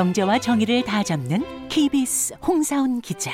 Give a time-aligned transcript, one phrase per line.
[0.00, 3.32] 경제와 정의를 다 잡는 KBS 홍사훈 기자.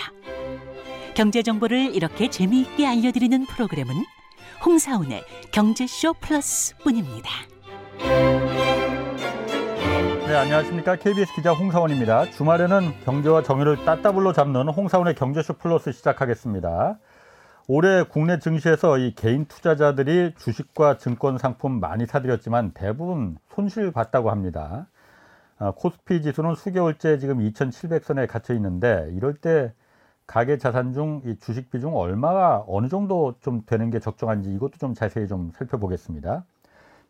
[1.15, 3.95] 경제 정보를 이렇게 재미있게 알려드리는 프로그램은
[4.65, 7.31] 홍사훈의 경제쇼 플러스뿐입니다.
[10.27, 10.97] 네, 안녕하십니까.
[10.97, 12.33] KBS 기자 홍사원입니다.
[12.33, 16.99] 주말에는 경제와 정의를 따따블로 잡는 홍사원의 경제쇼 플러스 시작하겠습니다.
[17.69, 24.89] 올해 국내 증시에서 이 개인 투자자들이 주식과 증권 상품 많이 사들였지만 대부분 손실 봤다고 합니다.
[25.59, 29.73] 아, 코스피 지수는 수개월째 지금 2,700선에 갇혀 있는데 이럴 때
[30.27, 34.95] 가계 자산 중 이 주식 비중 얼마가 어느 정도 좀 되는 게 적정한지 이것도 좀
[34.95, 36.45] 자세히 좀 살펴보겠습니다.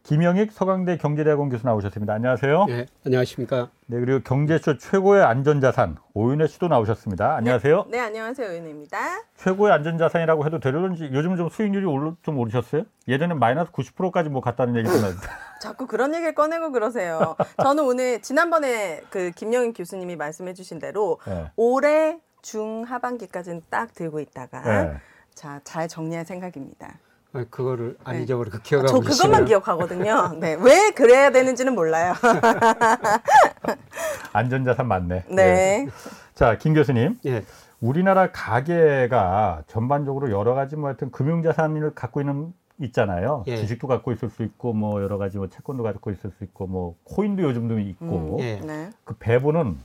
[0.07, 2.15] 김영익 서강대 경제대학원 교수 나오셨습니다.
[2.15, 2.67] 안녕하세요.
[2.67, 3.71] 네, 안녕하십니까.
[3.87, 7.35] 네, 그리고 경제쇼 최고의 안전자산 오윤혜 씨도 나오셨습니다.
[7.35, 7.87] 안녕하세요.
[7.91, 8.49] 네, 안녕하세요.
[8.49, 8.99] 오윤혜입니다.
[9.35, 12.85] 최고의 안전자산이라고 해도 되려는지 요즘 좀 수익률이 오르, 좀 오르셨어요?
[13.09, 15.17] 예전에 마이너스 90%까지 뭐 갔다는 얘기 듣는데.
[15.61, 17.35] 자꾸 그런 얘기를 꺼내고 그러세요.
[17.61, 21.51] 저는 오늘 지난번에 그 김영인 교수님이 말씀해 주신 대로 네.
[21.57, 24.97] 올해 중하반기까지는 딱 들고 있다가 네.
[25.35, 26.95] 자잘 정리할 생각입니다.
[27.37, 28.23] 아, 그거를 안 네.
[28.23, 29.45] 잊어버리고 저 기억하고 그것만 계시네요.
[29.45, 30.33] 기억하거든요.
[30.41, 32.15] 네, 왜 그래야 되는지는 몰라요.
[34.33, 35.25] 안전자산 맞네.
[35.29, 35.87] 네.
[36.35, 37.19] 자, 김 교수님.
[37.27, 37.45] 예,
[37.81, 43.45] 우리나라 가계가 전반적으로 여러 가지 뭐 하여튼 금융자산을 갖고 있는 있잖아요.
[43.47, 43.57] 예.
[43.57, 46.95] 주식도 갖고 있을 수 있고 뭐 여러 가지 뭐 채권도 갖고 있을 수 있고 뭐
[47.05, 48.57] 코인도 요즘도 있고 음, 예.
[48.57, 48.91] 네.
[49.05, 49.79] 그 배분은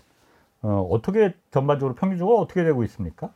[0.63, 3.29] 어, 어떻게 전반적으로 평균적으로 어떻게 되고 있습니까?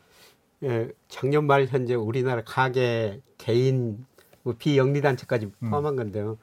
[0.63, 4.05] 예, 작년 말 현재 우리나라 가계 개인
[4.43, 5.69] 뭐 비영리단체까지 음.
[5.69, 6.37] 포함한 건데요.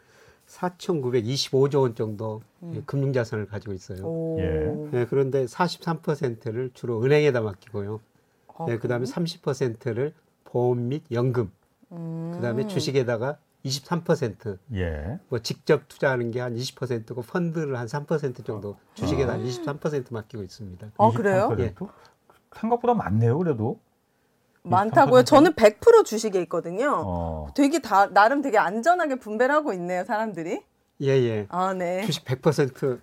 [0.47, 2.43] 4,925조 원 정도
[2.75, 4.05] 예, 금융자산을 가지고 있어요.
[4.05, 4.37] 오.
[4.41, 5.01] 예.
[5.01, 8.01] 예, 그런데 43%를 주로 은행에다 맡기고요.
[8.49, 10.13] 어, 예, 그다음에 30%를
[10.45, 11.51] 보험 및 연금,
[11.93, 12.33] 음.
[12.35, 15.19] 그다음에 주식에다가 23%, 예.
[15.29, 20.89] 뭐 직접 투자하는 게 한 20%고 펀드를 한 3% 정도 주식에다 한23% 맡기고 있습니다.
[20.99, 21.49] 아, 그래요?
[21.57, 21.89] 23%?
[22.55, 23.79] 생각보다 많네요, 그래도.
[24.63, 25.25] 많다고요?
[25.25, 27.03] 저는 100% 주식에 있거든요.
[27.05, 27.49] 어.
[27.55, 30.63] 되게 다 나름 되게 안전하게 분배를 하고 있네요, 사람들이.
[31.01, 31.47] 예, 예.
[31.49, 32.05] 아, 네.
[32.07, 33.01] 주식 100%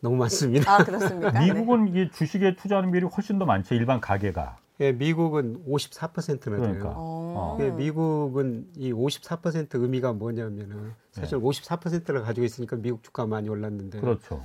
[0.00, 0.74] 너무 많습니다.
[0.74, 1.30] 아, 그렇습니까?
[1.30, 1.52] 네.
[1.52, 4.56] 미국은 이게 주식에 투자하는 비율이 훨씬 더 많죠, 일반 가계가.
[4.80, 6.82] 예, 미국은 54%나 그러니까.
[6.84, 6.94] 돼요.
[6.96, 7.58] 어.
[7.60, 14.42] 예, 미국은 이 54% 의미가 뭐냐면은 사실 54%를 가지고 있으니까 미국 주가 많이 올랐는데 그렇죠.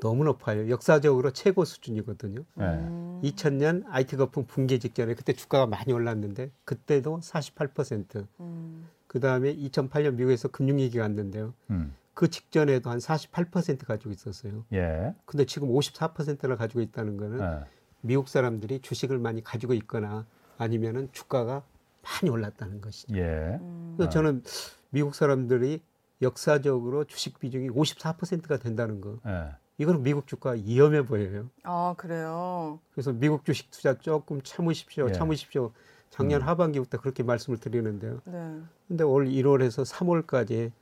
[0.00, 0.68] 너무 높아요.
[0.70, 2.44] 역사적으로 최고 수준이거든요.
[2.60, 2.62] 예.
[2.62, 3.20] 음.
[3.24, 8.26] 2000년 IT 거품 붕괴 직전에 그때 주가가 많이 올랐는데 그때도 48%.
[8.40, 8.88] 음.
[9.06, 11.54] 그 다음에 2008년 미국에서 금융위기가 왔는데요.
[11.70, 11.94] 음.
[12.14, 14.64] 그 직전에도 한 48% 가지고 있었어요.
[14.72, 15.14] 예.
[15.24, 17.64] 근데 지금 54%를 가지고 있다는 거는 예.
[18.00, 20.26] 미국 사람들이 주식을 많이 가지고 있거나
[20.58, 21.62] 아니면은 주가가
[22.02, 23.16] 많이 올랐다는 것이죠.
[23.16, 23.58] 예.
[23.96, 24.42] 그래서 저는
[24.90, 25.82] 미국 사람들이
[26.20, 29.18] 역사적으로 주식 비중이 54%가 된다는 거.
[29.26, 29.52] 예.
[29.78, 31.48] 이거는 미국 주가 위험해 보여요.
[31.62, 32.80] 아, 그래요.
[32.92, 35.08] 그래서 미국 주식 투자 조금 참으십시오.
[35.08, 35.12] 예.
[35.12, 35.72] 참으십시오.
[36.10, 38.20] 작년 하반기부터 그렇게 말씀을 드리는데요.
[38.24, 38.60] 네.
[38.88, 40.72] 근데 올 1월에서 3월까지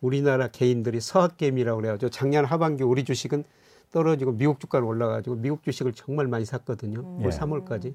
[0.00, 3.44] 우리나라 개인들이 서학개미라고 그래가지고 작년 하반기 우리 주식은
[3.90, 7.00] 떨어지고 미국 주가는 올라가지고 미국 주식을 정말 많이 샀거든요.
[7.18, 7.28] 올 예.
[7.30, 7.94] 3월까지.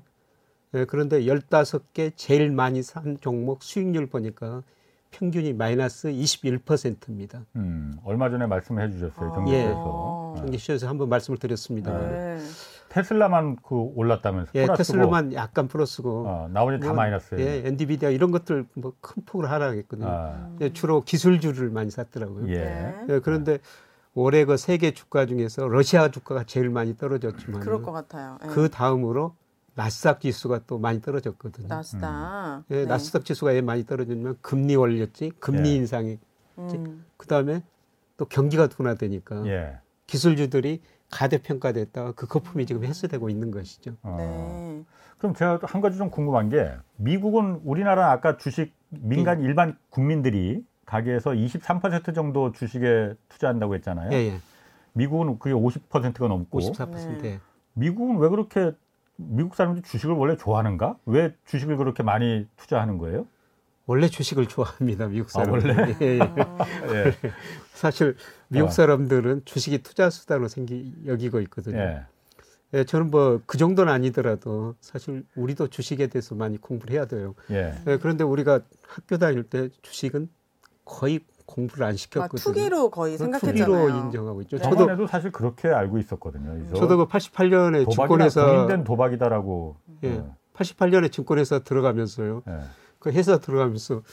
[0.73, 4.63] 예, 그런데 15개 제일 많이 산 종목 수익률 보니까
[5.11, 7.41] 평균이 마이너스 21%입니다.
[7.55, 7.93] 음.
[8.03, 9.31] 얼마 전에 말씀해 주셨어요, 아.
[9.33, 10.33] 경제에서.
[10.37, 12.11] 경기 시에서 한번 말씀을 드렸습니다만.
[12.11, 12.37] 네.
[12.89, 14.51] 테슬라만 그 올랐다면서.
[14.55, 17.45] 예, 플러스고, 테슬라만 약간 플러스고 어, 나머지 다 뭐, 마이너스예요.
[17.45, 20.07] 예, 엔디비디아 이런 것들 뭐 큰 폭으로 하락했거든요.
[20.09, 20.49] 아.
[20.61, 22.49] 예, 주로 기술주를 많이 샀더라고요.
[22.49, 22.55] 예.
[22.55, 22.95] 네.
[23.09, 23.59] 예, 그런데
[24.13, 28.37] 올해 그 세계 주가 중에서 러시아 주가가 제일 많이 떨어졌지만 그럴 것 같아요.
[28.41, 28.49] 네.
[28.49, 29.35] 그 다음으로
[29.75, 31.67] 나스닥 지수가 또 많이 떨어졌거든요.
[31.67, 32.63] 나스닥.
[32.71, 32.85] 예, 네.
[32.85, 35.75] 나스닥 지수가 왜 많이 떨어지면 금리 올렸지, 금리 예.
[35.75, 36.19] 인상이
[36.57, 37.05] 음.
[37.17, 37.63] 그 다음에
[38.17, 39.79] 또 경기가 둔화되니까 예.
[40.07, 43.95] 기술주들이 가대평가됐다가 그 거품이 지금 해소되고 있는 것이죠.
[44.03, 44.15] 어.
[44.17, 44.83] 네.
[45.17, 49.45] 그럼 제가 또 한 가지 좀 궁금한 게 미국은 우리나라 아까 주식 민간 음.
[49.45, 54.11] 일반 국민들이 가계에서 23% 정도 주식에 투자한다고 했잖아요.
[54.11, 54.39] 예, 예.
[54.93, 57.21] 미국은 그게 50%가 넘고 54%.
[57.21, 57.39] 네.
[57.73, 58.73] 미국은 왜 그렇게
[59.17, 60.97] 미국 사람들이 주식을 원래 좋아하는가?
[61.05, 63.27] 왜 주식을 그렇게 많이 투자하는 거예요?
[63.85, 65.51] 원래 주식을 좋아합니다, 미국 아, 사람.
[65.51, 65.73] 원래?
[66.01, 66.19] 예, 예.
[66.19, 67.13] 예.
[67.73, 68.15] 사실
[68.47, 68.71] 미국 어.
[68.71, 71.79] 사람들은 주식이 투자 수단으로 생기 여기고 있거든요.
[71.79, 72.05] 예.
[72.73, 77.35] 예, 저는 뭐 그 정도는 아니더라도 사실 우리도 주식에 대해서 많이 공부를 해야 돼요.
[77.49, 77.73] 예.
[77.87, 80.29] 예, 그런데 우리가 학교 다닐 때 주식은
[80.85, 82.37] 거의 공부를 안 아, 시켰거든요.
[82.39, 83.65] 투기로 거의 생각했잖아요.
[83.65, 84.57] 투기로 인정하고 있죠.
[84.57, 86.73] 저도 저번에도 사실 그렇게 알고 있었거든요.
[86.73, 89.75] 저도 그 88년에 도박이다, 증권회사 공인된 도박이다라고.
[90.03, 90.23] 예,
[90.53, 92.43] 88년에 증권회사 들어가면서요.
[92.47, 92.59] 예.
[92.99, 94.03] 그 회사 들어가면서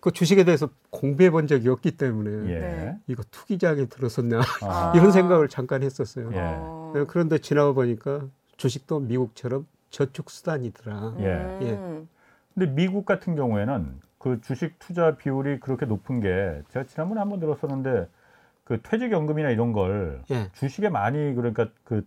[0.00, 2.58] 그 주식에 대해서 공부해 본 적이 없기 때문에 예.
[2.58, 2.96] 네.
[3.08, 4.92] 이거 투기장에 들어섰냐 아.
[4.96, 6.30] 이런 생각을 잠깐 했었어요.
[6.32, 6.38] 예.
[6.38, 6.92] 어.
[6.94, 8.22] 네, 그런데 지나가 보니까
[8.56, 11.14] 주식도 미국처럼 저축 수단이더라.
[11.20, 11.26] 예.
[11.72, 12.08] 음.
[12.54, 18.08] 근데 미국 같은 경우에는 그 주식 투자 비율이 그렇게 높은 게 제가 지난번에 한번 들었었는데
[18.64, 20.50] 그 퇴직연금이나 이런 걸 예.
[20.52, 22.04] 주식에 많이 그러니까 그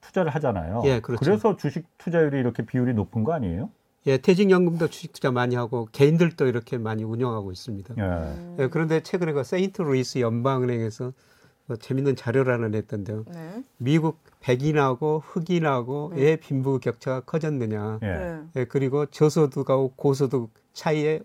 [0.00, 0.82] 투자를 하잖아요.
[0.86, 1.30] 예, 그렇죠.
[1.30, 3.70] 래서 주식 투자율이 이렇게 비율이 높은 거 아니에요?
[4.06, 7.94] 예, 퇴직연금도 주식 투자 많이 하고 개인들도 이렇게 많이 운영하고 있습니다.
[7.98, 8.02] 예.
[8.02, 8.56] 음.
[8.58, 11.12] 예, 그런데 최근에 그 세인트 루이스 연방은행에서
[11.66, 13.24] 뭐 재밌는 자료를 하나 냈던데요.
[13.28, 13.62] 네.
[13.76, 17.98] 미국 백인하고 흑인하고의 빈부 격차가 커졌느냐.
[18.02, 18.06] 예.
[18.06, 18.40] 네.
[18.56, 21.20] 예, 그리고 저소득하고 고소득 차이에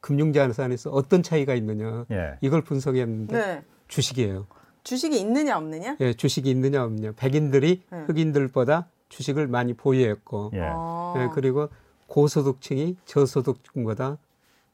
[0.00, 2.06] 금융자산에서 어떤 차이가 있느냐.
[2.10, 2.38] 예.
[2.40, 3.62] 이걸 분석했는데 네.
[3.88, 4.46] 주식이에요.
[4.82, 5.96] 주식이 있느냐 없느냐?
[6.00, 7.12] 예, 주식이 있느냐 없느냐.
[7.12, 8.04] 백인들이 네.
[8.06, 10.60] 흑인들보다 주식을 많이 보유했고, 예.
[10.72, 11.14] 어.
[11.18, 11.68] 예, 그리고
[12.06, 14.18] 고소득층이 저소득층보다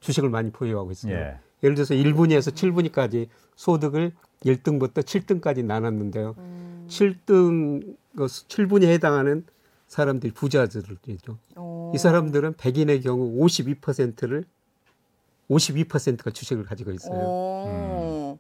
[0.01, 1.15] 주식을 많이 보유하고 있어요.
[1.15, 1.39] 예.
[1.63, 4.13] 예를 들어서 1분위에서 7분위까지 소득을
[4.45, 6.35] 1등부터 7등까지 나눴는데요.
[6.39, 6.87] 음.
[6.89, 9.45] 7등, 7분위에 해당하는
[9.89, 11.39] 사람들이 부자들이죠.
[11.57, 11.93] 어.
[11.95, 14.45] 이 사람들은 백인의 경우 52%를
[15.51, 17.13] 52%가 주식을 가지고 있어요.
[17.15, 18.39] 어.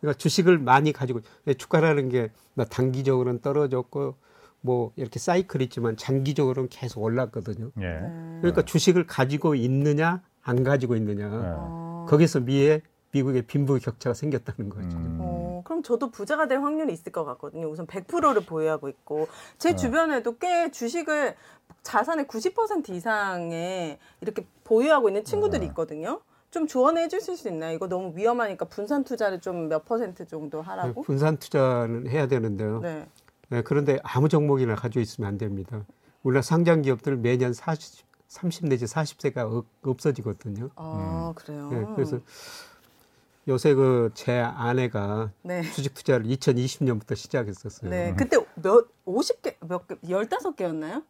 [0.00, 1.20] 그러니까 주식을 많이 가지고
[1.56, 4.16] 주가라는 게뭐 단기적으로는 떨어졌고
[4.60, 7.70] 뭐 이렇게 사이클 있지만 장기적으로는 계속 올랐거든요.
[7.80, 7.84] 예.
[7.84, 8.38] 네.
[8.40, 12.06] 그러니까 주식을 가지고 있느냐 안 가지고 있느냐 어.
[12.08, 14.96] 거기서 미에 미국의 빈부 격차가 생겼다는 거죠.
[14.96, 15.18] 음.
[15.20, 17.68] 어, 그럼 저도 부자가 될 확률이 있을 것 같거든요.
[17.68, 19.28] 우선 100%를 보유하고 있고
[19.58, 19.76] 제 어.
[19.76, 21.36] 주변에도 꽤 주식을
[21.82, 25.68] 자산의 90% 이상에 이렇게 보유하고 있는 친구들이 어.
[25.68, 26.20] 있거든요.
[26.54, 27.74] 좀 조언해 주실 수 있나요?
[27.74, 31.02] 이거 너무 위험하니까 분산 투자를 좀 몇 퍼센트 정도 하라고?
[31.02, 32.78] 분산 투자는 해야 되는데요.
[32.78, 33.08] 네.
[33.48, 35.84] 네, 그런데 아무 종목이나 가지고 있으면 안 됩니다.
[36.22, 40.70] 우리나라 상장 기업들 매년 40, 30 내지 40세가 없어지거든요.
[40.76, 41.68] 아, 그래요.
[41.72, 42.20] 네, 그래서
[43.48, 45.62] 요새 그 제 아내가 네.
[45.72, 47.90] 주식 투자를 2020년부터 시작했었어요.
[47.90, 48.14] 네.
[48.16, 51.02] 그때 몇 50개 몇 개, 15개였나요?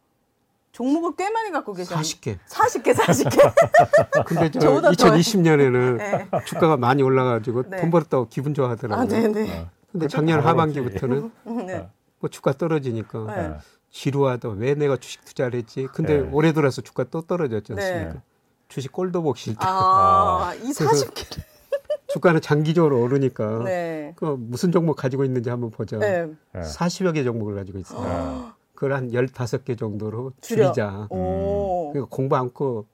[0.75, 2.37] 종목을 꽤 많이 갖고 계셨는데 40개.
[2.49, 4.25] 40개, 40개.
[4.25, 5.19] 근데 저 저보다 더해.
[5.19, 6.29] 2020년에는 네.
[6.45, 7.79] 주가가 많이 올라가지고 네.
[7.79, 9.01] 돈 벌었다고 기분 좋아하더라고요.
[9.01, 9.67] 아, 네, 네.
[9.89, 11.31] 근데 작년 하반기부터는
[11.65, 11.89] 네.
[12.19, 13.53] 뭐 주가 떨어지니까 네.
[13.89, 14.49] 지루하다.
[14.49, 15.87] 왜 내가 주식 투자를 했지?
[15.93, 16.29] 근데 네.
[16.33, 18.13] 올해 들어서 주가 또 떨어졌지 않습니까?
[18.15, 18.21] 네.
[18.67, 19.61] 주식 꼴도 보기 싫다.
[19.61, 21.41] 아, 이 그래서 40개를.
[22.09, 24.13] 주가는 장기적으로 오르니까 네.
[24.17, 25.97] 그 무슨 종목 가지고 있는지 한번 보자.
[25.97, 26.27] 네.
[26.55, 26.59] 예.
[26.59, 28.54] 40여 개 종목을 가지고 있어요.
[28.75, 28.79] 예.
[28.85, 30.65] 그걸 한 15개 정도로 줄여.
[30.73, 31.07] 줄이자.
[31.09, 31.91] 오.
[31.91, 32.85] 그러니까 공부 않고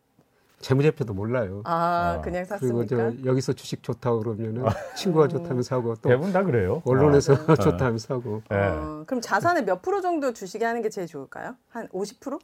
[0.60, 1.62] 재무제표도 몰라요.
[1.66, 2.96] 아, 아, 그냥 그리고 샀습니까?
[2.96, 4.64] 저 여기서 주식 좋다고 그러면은
[4.96, 6.84] 친구가 좋다면 사고 또 대부분 다 그래요.
[6.86, 7.56] 언론에서 아, 네.
[7.56, 8.44] 좋다면 사고.
[8.52, 8.56] 예.
[8.56, 11.56] 어, 그럼 자산의 몇 프로 정도 주식에 하는 게 제일 좋을까요?
[11.70, 12.40] 한 50%?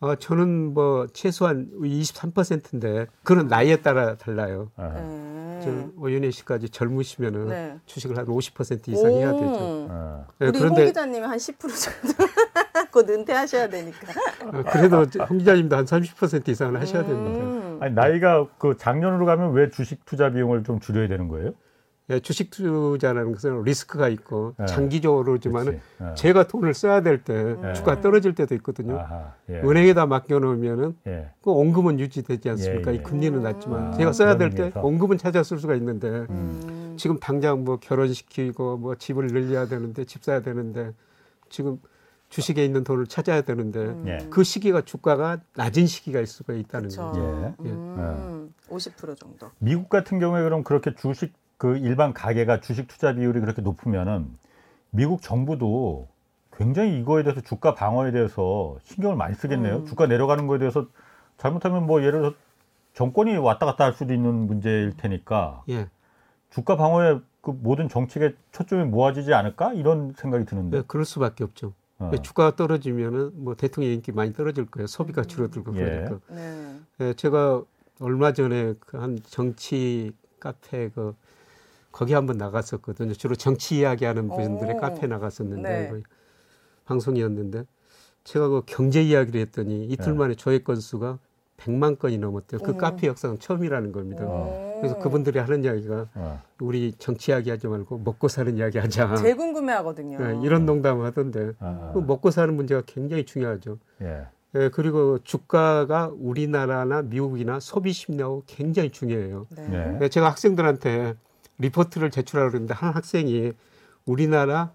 [0.00, 4.70] 아, 저는 뭐 최소한 23%인데 그런 나이에 따라 달라요.
[4.78, 4.82] 예.
[4.82, 5.60] 네.
[5.62, 7.78] 저 오윤혜 씨까지 젊으시면은 네.
[7.86, 9.44] 주식을 한 50% 이상 해야 되죠.
[9.46, 9.88] 오.
[9.90, 10.44] 예.
[10.44, 12.26] 네, 우리 홍 그런데 기자님은 한10% 정도
[12.92, 13.98] 곧 은퇴하셔야 되니까.
[14.44, 17.44] 어, 그래도 홍 기자님도 한 30% 이상은 하셔야 됩니다.
[17.44, 17.78] 음.
[17.80, 21.52] 아니 나이가 그 작년으로 가면 왜 주식 투자 비용을 좀 줄여야 되는 거예요?
[22.08, 24.66] 예, 주식 투자라는 것은 리스크가 있고 네.
[24.66, 25.72] 장기적으로지만은.
[25.74, 26.14] 예.
[26.14, 27.72] 제가 돈을 써야 될때 네.
[27.74, 28.98] 주가 떨어질 때도 있거든요.
[28.98, 29.54] 아하, 예.
[29.60, 31.30] 은행에다 맡겨놓으면은 예.
[31.42, 32.92] 그 원금은 유지되지 않습니까?
[32.92, 32.98] 예, 예.
[32.98, 34.70] 이 금리는 낮지만 아, 제가 써야 될 때.
[34.76, 36.94] 원금은 찾아 쓸 수가 있는데 음.
[36.96, 40.92] 지금 당장 뭐 결혼시키고 뭐 집을 늘려야 되는데 집 사야 되는데
[41.50, 41.80] 지금
[42.28, 44.28] 주식에 있는 돈을 찾아야 되는데 예.
[44.30, 46.88] 그 시기가 주가가 낮은 시기가 있을 수가 있다는.
[46.88, 47.54] 거죠.
[47.64, 47.68] 예.
[47.68, 48.54] 음.
[48.68, 49.50] 50% 정도.
[49.58, 54.28] 미국 같은 경우에 그럼 그렇게 주식 그 일반 가게가 주식 투자 비율이 그렇게 높으면은
[54.90, 56.08] 미국 정부도
[56.52, 59.76] 굉장히 이거에 대해서 주가 방어에 대해서 신경을 많이 쓰겠네요.
[59.76, 59.86] 음.
[59.86, 60.86] 주가 내려가는 거에 대해서
[61.36, 62.36] 잘못하면 뭐 예를 들어 서
[62.94, 65.88] 정권이 왔다 갔다 할 수도 있는 문제일 테니까 예.
[66.48, 70.78] 주가 방어에 그 모든 정책에 초점이 모아지지 않을까 이런 생각이 드는데.
[70.78, 71.74] 네, 그럴 수밖에 없죠.
[71.98, 72.10] 어.
[72.22, 74.86] 주가가 떨어지면은 뭐 대통령 인기 많이 떨어질 거예요.
[74.86, 75.80] 소비가 줄어들고 예.
[75.80, 76.18] 그러니까.
[76.30, 76.76] 네.
[77.00, 77.62] 예, 제가
[78.00, 81.14] 얼마 전에 그 한 정치 카페 그
[81.96, 83.14] 거기 한번 나갔었거든요.
[83.14, 84.78] 주로 정치 이야기하는 분들의 오.
[84.78, 85.88] 카페 나갔었는데 네.
[85.88, 86.02] 그
[86.84, 87.64] 방송이었는데
[88.22, 90.18] 제가 그 경제 이야기를 했더니 이틀 네.
[90.18, 91.18] 만에 조회 건수가
[91.56, 92.60] 100만 건이 넘었대요.
[92.60, 92.78] 그 어머.
[92.78, 94.26] 카페 역사는 처음이라는 겁니다.
[94.26, 94.76] 오.
[94.82, 96.42] 그래서 그분들이 하는 이야기가 어.
[96.60, 99.14] 우리 정치 이야기 하지 말고 먹고 사는 이야기 하자.
[99.16, 100.18] 제일 궁금해 하거든요.
[100.20, 103.78] 예, 이런 농담을 하던데 아, 그 먹고 사는 문제가 굉장히 중요하죠.
[104.02, 104.26] 예.
[104.54, 109.46] 예, 그리고 주가가 우리나라나 미국이나 소비 심리하고 굉장히 중요해요.
[109.48, 109.68] 네.
[109.68, 109.98] 네.
[110.02, 111.14] 예, 제가 학생들한테
[111.58, 113.52] 리포트를 제출하려고 그랬는데 한 학생이
[114.04, 114.72] 우리나라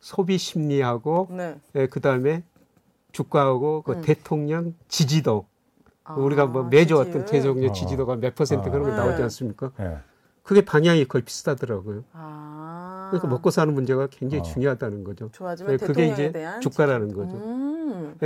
[0.00, 1.58] 소비 심리하고 네.
[1.74, 2.42] 예, 그다음에
[3.12, 4.02] 주가하고 그 음.
[4.02, 5.46] 대통령 지지도
[6.02, 6.98] 아, 우리가 뭐 매주?
[6.98, 7.72] 어떤 대통령 어.
[7.72, 8.96] 지지도가 몇 퍼센트 그런 거 네.
[8.96, 9.70] 나오지 않습니까?
[9.80, 9.98] 예.
[10.42, 12.04] 그게 방향이 거의 비슷하더라고요.
[12.12, 13.08] 아.
[13.10, 14.42] 그러니까 먹고 사는 문제가 굉장히 어.
[14.42, 15.30] 중요하다는 거죠.
[15.32, 17.18] 좋아지면 네, 그게 이제 대한 주가라는 지지.
[17.18, 17.36] 거죠.
[17.36, 18.18] 음.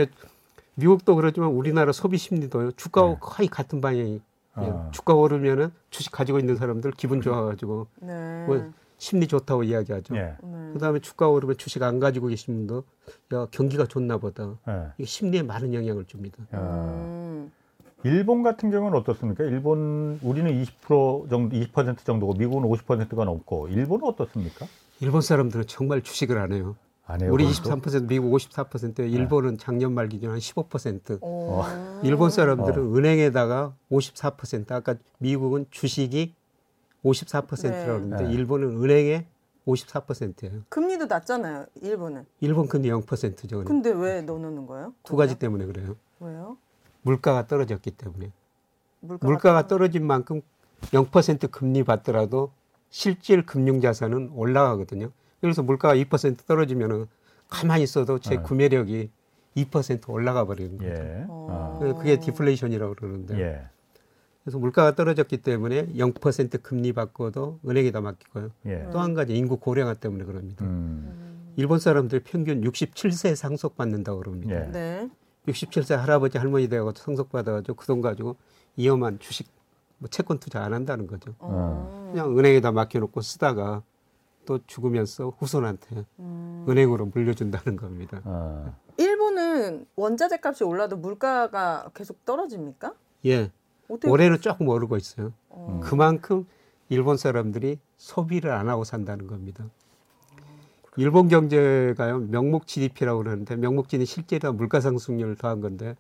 [0.75, 3.17] 미국도 그러지만 우리나라 소비 심리도 주가와 네.
[3.21, 4.21] 거의 같은 방향이.
[4.63, 4.91] 예, 아.
[4.93, 8.47] 주가 오르면은 주식 가지고 있는 사람들 기분 좋아가지고 네.
[8.47, 10.17] 뭐 심리 좋다고 이야기하죠.
[10.17, 10.37] 예.
[10.43, 10.73] 네.
[10.73, 12.85] 그다음에 주가 오르면 주식 안 가지고 계신 분도
[13.33, 14.57] 야 경기가 좋나 보다.
[14.69, 14.89] 예.
[14.99, 16.39] 이게 심리에 많은 영향을 줍니다.
[16.55, 16.59] 야.
[16.61, 17.51] 음.
[18.05, 19.43] 일본 같은 경우는 어떻습니까?
[19.45, 24.67] 일본 우리는 20% 정도, 20% 정도고 미국은 50%가 넘고 일본은 어떻습니까?
[25.01, 26.77] 일본 사람들은 정말 주식을 안 해요.
[27.09, 27.33] 안 해요.
[27.33, 27.81] 우리 그것도?
[27.81, 31.23] 23%, 미국 54%, 일본은 작년 말 기준 한 15%.
[31.23, 31.63] 오.
[32.03, 32.97] 일본 사람들은 어.
[32.97, 34.71] 은행에다가 54%.
[34.73, 36.35] 아까 미국은 주식이
[37.03, 37.85] 54%라고 네.
[37.87, 38.33] 그러는데 네.
[38.33, 39.27] 일본은 은행에
[39.67, 40.61] 54%예요.
[40.69, 41.67] 금리도 낮잖아요.
[41.81, 42.27] 일본은.
[42.41, 43.65] 일본 금리 0%죠.
[43.65, 44.93] 근데 왜 넣어놓는 거예요?
[45.03, 45.97] 두 가지 때문에 그래요.
[46.21, 46.59] 왜요?
[47.01, 48.33] 물가가 떨어졌기 때문에.
[49.01, 50.43] 물가가, 물가가 떨어진 만큼
[50.83, 52.53] 0% 금리 받더라도
[52.91, 55.11] 실질 금융 자산은 올라가거든요.
[55.41, 57.07] 그래서 물가가 2% 떨어지면은
[57.49, 58.43] 가만히 있어도 제 네.
[58.43, 59.11] 구매력이
[59.57, 60.95] 2% 올라가 버리는 거예요.
[60.95, 61.25] 예.
[61.29, 61.79] 어.
[61.81, 61.95] 아.
[61.97, 63.39] 그게 디플레이션이라고 그러는데.
[63.41, 63.63] 예.
[64.45, 68.51] 그래서 물가가 떨어졌기 때문에 0% 금리 받고도 은행에다 맡기고요.
[68.67, 68.89] 예.
[68.93, 70.65] 또한 가지 인구 고령화 때문에 그럽니다.
[70.65, 71.53] 음.
[71.57, 74.55] 일본 사람들 평균 67세 상속 받는다고 그럽니다.
[74.55, 74.71] 예.
[74.71, 75.11] 네.
[75.49, 78.37] 67세 할아버지 할머니 되고 상속 받아가지고 그 돈 가지고
[78.77, 79.49] 위험한 주식
[79.99, 81.35] 뭐 채권 투자 안 한다는 거죠.
[81.41, 82.11] 어.
[82.13, 83.83] 그냥 은행에다 맡겨놓고 쓰다가
[84.49, 86.65] 또 죽으면서 후손한테 음.
[86.67, 88.23] 은행으로 물려준다는 겁니다.
[88.25, 88.73] 아.
[88.97, 92.95] 일본은 원자재 값이 올라도 물가가 계속 떨어집니까?
[93.27, 93.51] 예,
[94.07, 95.35] 올해는 조금 오르고 있어요.
[95.51, 95.81] 어.
[95.85, 96.47] 그만큼
[96.89, 99.69] 일본 사람들이 소비를 안 하고 산다는 겁니다.
[100.97, 105.95] 일본 경제가요 명목 GDP라고 그러는데 명목 GDP 실제로 물가 상승률을 더한 건데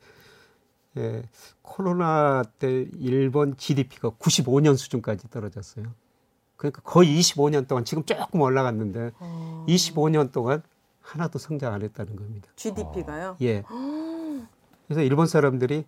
[0.96, 1.22] 예,
[1.60, 5.84] 코로나 때 일본 GDP가 95년 수준까지 떨어졌어요.
[6.58, 9.64] 그러니까 거의 25년 동안 지금 조금 올라갔는데 어.
[9.68, 10.62] 25년 동안
[11.00, 12.48] 하나도 성장 안 했다는 겁니다.
[12.56, 13.36] GDP가요?
[13.40, 13.62] 예.
[14.86, 15.84] 그래서 일본 사람들이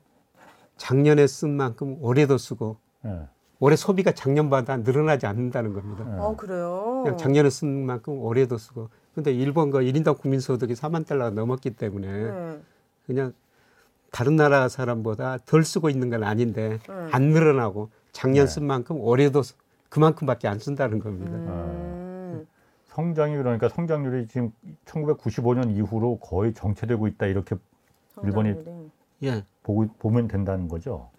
[0.79, 3.29] 작년에 쓴 만큼 올해도 쓰고 예.
[3.59, 6.05] 올해 소비가 작년보다 늘어나지 않는다는 겁니다.
[6.09, 6.19] 예.
[6.21, 7.03] 어 그래요.
[7.05, 8.89] 그냥 작년에 쓴 만큼 올해도 쓰고.
[9.15, 12.61] 근데 일본 그 1인당 국민소득이 4만 달러가 넘었기 때문에 네.
[13.07, 13.33] 그냥
[14.12, 17.09] 다른 나라 사람보다 덜 쓰고 있는 건 아닌데 네.
[17.11, 18.53] 안 늘어나고 작년 네.
[18.53, 19.55] 쓴 만큼 올해도 쓰-
[19.90, 21.32] 그만큼밖에 안 쓴다는 겁니다.
[21.32, 22.47] 음.
[22.87, 24.52] 성장이 그러니까 성장률이 지금
[24.87, 27.56] 1995년 이후로 거의 정체되고 있다 이렇게
[28.25, 28.90] 일본이 성장률이.
[29.25, 29.44] 예.
[29.62, 31.11] 보고 보면 된다는 거죠.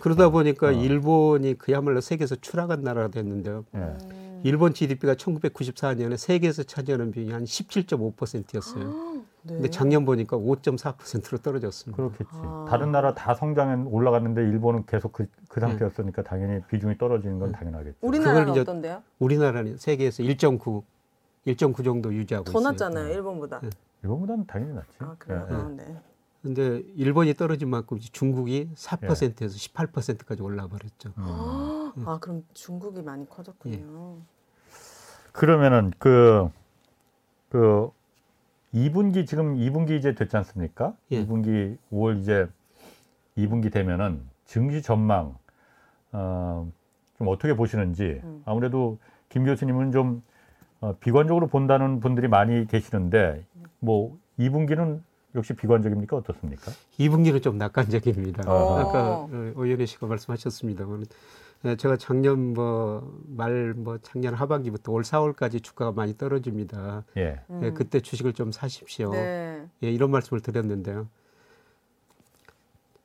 [0.00, 0.72] 그러다 보니까 어.
[0.72, 3.64] 일본이 그야말로 세계에서 추락한 나라가 됐는데요.
[3.74, 3.78] 예.
[3.78, 4.40] 음.
[4.44, 9.19] 일본 GDP가 1994년에 세계에서 차지하는 비율이 한 17.5%였어요.
[9.42, 9.54] 네.
[9.54, 11.96] 근데 작년 보니까 5.4%로 떨어졌습니다.
[11.96, 12.30] 그렇겠지.
[12.32, 12.66] 아.
[12.68, 15.66] 다른 나라 다 성장은 올라갔는데 일본은 계속 그, 그 네.
[15.66, 17.96] 상태였으니까 당연히 비중이 떨어지는 건 당연하겠죠.
[18.02, 19.02] 우리나라는 어떤데요?
[19.18, 20.82] 우리나라는 세계에서 1.9,
[21.46, 22.70] 1.9 정도 유지하고 더 있어요.
[22.70, 23.60] 낮잖아요, 일본보다.
[23.60, 23.70] 네.
[24.02, 24.96] 일본보다는 당연히 낫지.
[24.98, 25.46] 아 그래요?
[25.50, 25.58] 예, 예.
[25.58, 25.96] 아, 네.
[26.42, 31.10] 근데 일본이 떨어진 만큼 중국이 4%에서 18%까지 올라 버렸죠.
[31.18, 32.04] 음.
[32.06, 34.16] 아 그럼 중국이 많이 커졌군요.
[35.32, 36.48] 그러면은 그,
[37.50, 37.90] 그
[38.74, 40.94] 2분기 지금 2분기 이제 됐지 않습니까?
[41.10, 41.24] 예.
[41.24, 42.46] 2분기 5월 이제
[43.36, 45.36] 2분기 되면은 증시 전망
[46.12, 46.70] 어,
[47.18, 48.42] 좀 어떻게 보시는지 음.
[48.44, 48.98] 아무래도
[49.28, 50.22] 김 교수님은 좀
[50.80, 53.44] 어, 비관적으로 본다는 분들이 많이 계시는데
[53.80, 55.00] 뭐 2분기는
[55.34, 56.72] 역시 비관적입니까 어떻습니까?
[56.98, 58.50] 2분기는 좀 낙관적입니다.
[58.50, 58.78] 어.
[58.78, 61.04] 아까 어, 오연혜 씨가 말씀하셨습니다만 예,
[61.76, 67.04] 제가 작년 뭐말뭐 작년 하반기부터 올 4월까지 주가가 많이 떨어집니다.
[67.18, 67.40] 예.
[67.50, 67.60] 음.
[67.64, 69.12] 예, 그때 주식을 좀 사십시오.
[69.12, 69.68] 네.
[69.82, 71.08] 예, 이런 말씀을 드렸는데요.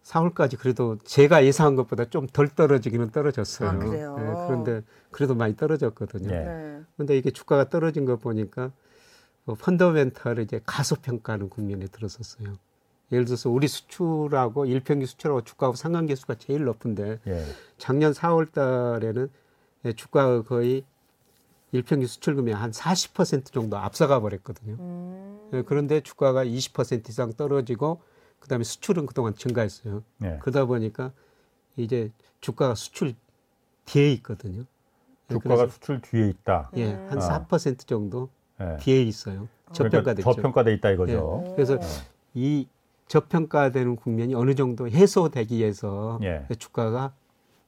[0.04, 3.70] 4월까지 그래도 제가 예상한 것보다 좀 덜 떨어지기는 떨어졌어요.
[3.70, 4.16] 아, 그래요?
[4.20, 4.82] 예, 그런데
[5.12, 6.30] 그래도 많이 떨어졌거든요.
[6.34, 6.40] 예.
[6.44, 6.82] 네.
[6.96, 8.72] 근데 이게 주가가 떨어진 거 보니까
[9.46, 12.54] 어, 펀더멘탈을 이제 가소평가하는 국면에 들어섰어요.
[13.12, 17.46] 예를 들어서 우리 수출하고 일평균 수출하고 주가하고 상관계수가 제일 높은데 예.
[17.78, 19.30] 작년 4월 달에는
[19.86, 20.84] 예, 주가가 거의
[21.72, 24.76] 일평균 수출금이 한 40% 정도 앞서가 버렸거든요.
[24.80, 25.50] 음.
[25.54, 28.02] 예, 그런데 주가가 20% 이상 떨어지고
[28.40, 30.04] 그다음에 수출은 그동안 증가했어요.
[30.24, 30.40] 예.
[30.42, 31.12] 그러다 보니까
[31.78, 33.14] 이제 주가가 수출
[33.86, 34.66] 뒤에 있거든요.
[35.30, 36.72] 예, 주가가 수출 뒤에 있다.
[36.78, 37.08] 예, 음.
[37.10, 37.46] 한 아.
[37.48, 38.78] 4% 정도 예.
[38.80, 39.48] 뒤에 있어요.
[39.66, 40.34] 그러니까 저평가됐죠.
[40.34, 41.44] 저평가돼 있다 이거죠.
[41.46, 41.52] 예.
[41.56, 41.80] 그래서
[42.34, 42.68] 이
[43.08, 46.46] 저평가되는 국면이 어느 정도 해소되기 위해서 예.
[46.58, 47.14] 주가가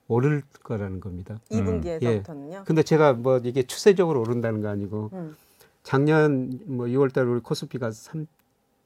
[0.07, 1.39] 오를 거라는 겁니다.
[1.51, 2.65] 2분기에서부터는요.
[2.65, 5.35] 근데 제가 뭐 이게 추세적으로 오른다는 거 아니고 음.
[5.83, 8.25] 작년 뭐 6월 달 우리 코스피가 3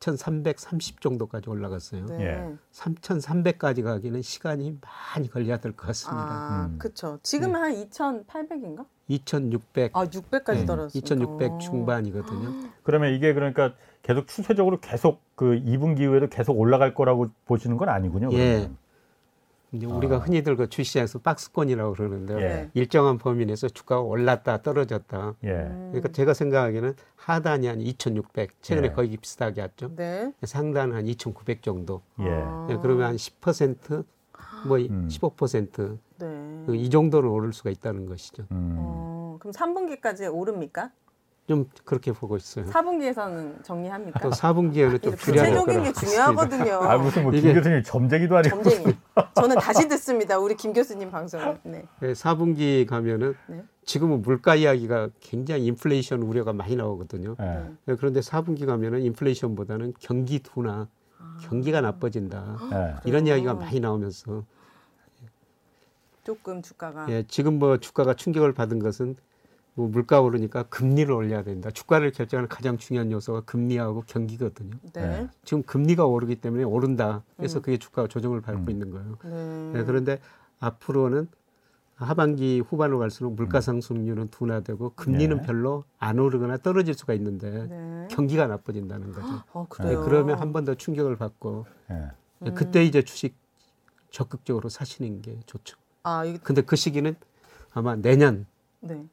[0.02, 2.06] 4,330 정도까지 올라갔어요.
[2.08, 2.24] 네.
[2.26, 2.56] 예.
[2.74, 6.28] 3,300까지 가기는 시간이 많이 걸려야 될 것 같습니다.
[6.28, 6.78] 아, 음.
[6.80, 7.20] 그쵸.
[7.24, 8.86] 지금은 한 2,800인가?
[9.08, 11.16] 2,600, 아, 600까지 네, 떨어졌습니다.
[11.16, 11.58] 2,600 어.
[11.60, 12.70] 중반이거든요.
[12.84, 18.30] 그러면 이게 그러니까 계속 추세적으로 계속 그 2분기 이후에도 계속 올라갈 거라고 보시는 건 아니군요.
[18.34, 18.38] 예.
[18.38, 18.78] 그러면.
[19.74, 20.20] 이제 우리가 아.
[20.20, 22.42] 흔히들 그 주시장에서 박스권이라고 그러는데요.
[22.42, 22.70] 예.
[22.74, 25.36] 일정한 범위 내에서 주가가 올랐다 떨어졌다.
[25.46, 25.50] 예.
[25.50, 25.90] 음.
[25.92, 28.92] 그러니까 제가 생각하기에는 하단이 한 2,600, 최근에 예.
[28.92, 29.96] 거의 비슷하게 왔죠.
[29.96, 30.34] 네.
[30.44, 32.02] 상단은 한2,900 정도.
[32.20, 32.26] 예.
[32.30, 32.68] 아.
[32.70, 34.04] 예, 그러면 한 10%,
[34.68, 35.08] 뭐 음.
[35.10, 36.66] 15%, 네.
[36.78, 38.44] 이 정도는 오를 수가 있다는 것이죠.
[38.52, 38.76] 음.
[38.78, 40.92] 어, 그럼 3분기까지 오릅니까?
[41.52, 42.64] 좀 그렇게 보고 있어요.
[42.66, 44.20] 4분기에서는 정리합니까?
[44.22, 45.92] 또 4분기에는 좀 이렇게 줄여야 될 구체적인 게.
[45.94, 46.74] 중요하거든요.
[46.76, 48.96] 아 무슨 뭐 김 이게- 교수님 점쟁이도 아니고 점쟁이.
[49.36, 50.40] 저는 다시 듣습니다.
[50.40, 51.60] 우리 김 교수님 방송을.
[51.64, 51.84] 네.
[52.00, 53.64] 네, 4분기 가면은 네.
[53.84, 57.36] 지금은 물가 이야기가 굉장히 인플레이션 우려가 많이 나오거든요.
[57.42, 57.66] 예.
[57.86, 60.88] 네, 그런데 4분기 가면은 인플레이션보다는 경기 둔화,
[61.42, 62.58] 경기가 나빠진다.
[62.72, 62.96] 예.
[63.10, 63.28] 이런?
[63.28, 64.46] 이야기가 많이 나오면서
[66.24, 69.16] 조금 주가가 예, 지금 뭐 주가가 충격을 받은 것은
[69.74, 71.72] 뭐 물가 오르니까 금리를 올려야 된다.
[71.72, 74.72] 주가를 결정하는 가장 중요한 요소가 금리하고 경기거든요.
[74.94, 75.28] 네.
[75.46, 77.24] 지금 금리가 오르기 때문에 오른다.
[77.38, 77.62] 그래서 음.
[77.62, 78.70] 그게 주가가 조정을 밟고 음.
[78.70, 79.18] 있는 거예요.
[79.24, 79.80] 네.
[79.80, 80.20] 네, 그런데
[80.60, 81.28] 앞으로는
[81.96, 85.44] 하반기 후반으로 갈수록 물가 상승률은 둔화되고 금리는 네.
[85.44, 88.08] 별로 안 오르거나 떨어질 수가 있는데 네.
[88.10, 89.28] 경기가 나빠진다는 거죠.
[89.54, 90.04] 어, 네, 그래요.
[90.04, 92.10] 그러면 한 번 더 충격을 받고 예.
[92.44, 92.56] 음.
[92.56, 93.36] 그때 이제 주식
[94.10, 95.78] 적극적으로 사시는 게 좋죠.
[96.04, 97.16] 아, 이게 근데 그 시기는
[97.74, 98.48] 아마 내년
[98.82, 99.06] 네.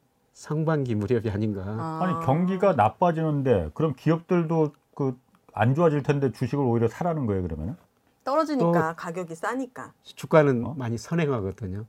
[0.43, 1.63] 상반기 무렵이 아닌가.
[1.65, 1.99] 아.
[2.01, 5.17] 아니 경기가 나빠지는데 그럼 기업들도 그
[5.51, 7.75] 안 좋아질 텐데 주식을 오히려 사라는 거예요 그러면은?
[8.23, 9.91] 떨어지니까 가격이 싸니까.
[10.03, 10.73] 주가는 어?
[10.77, 11.85] 많이 선행하거든요.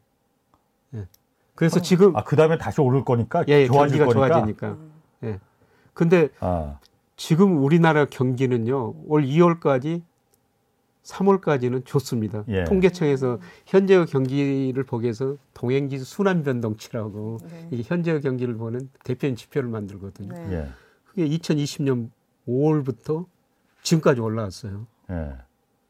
[0.95, 1.07] 예.
[1.55, 4.35] 그래서 지금 아 그 다음에 다시 오를 거니까 예, 좋아질 경기가 거니까.
[4.35, 4.69] 좋아지니까.
[4.71, 4.93] 음.
[5.25, 5.41] 예.
[5.93, 6.79] 근데 아,
[7.17, 10.03] 지금 우리나라 경기는요, 올 2월까지
[11.05, 12.45] 3월까지는 좋습니다.
[12.49, 12.65] 예.
[12.65, 17.69] 통계청에서 현재의 경기를 보기 위해서 동행지수 순환 변동치라고 네.
[17.71, 20.33] 이게 현재의 경기를 보는 대표적인 지표를 만들거든요.
[20.33, 20.53] 네.
[20.53, 20.69] 예,
[21.07, 22.11] 그게 2020년
[22.47, 23.27] 5월부터
[23.83, 24.87] 지금까지 올라왔어요.
[25.11, 25.35] 예,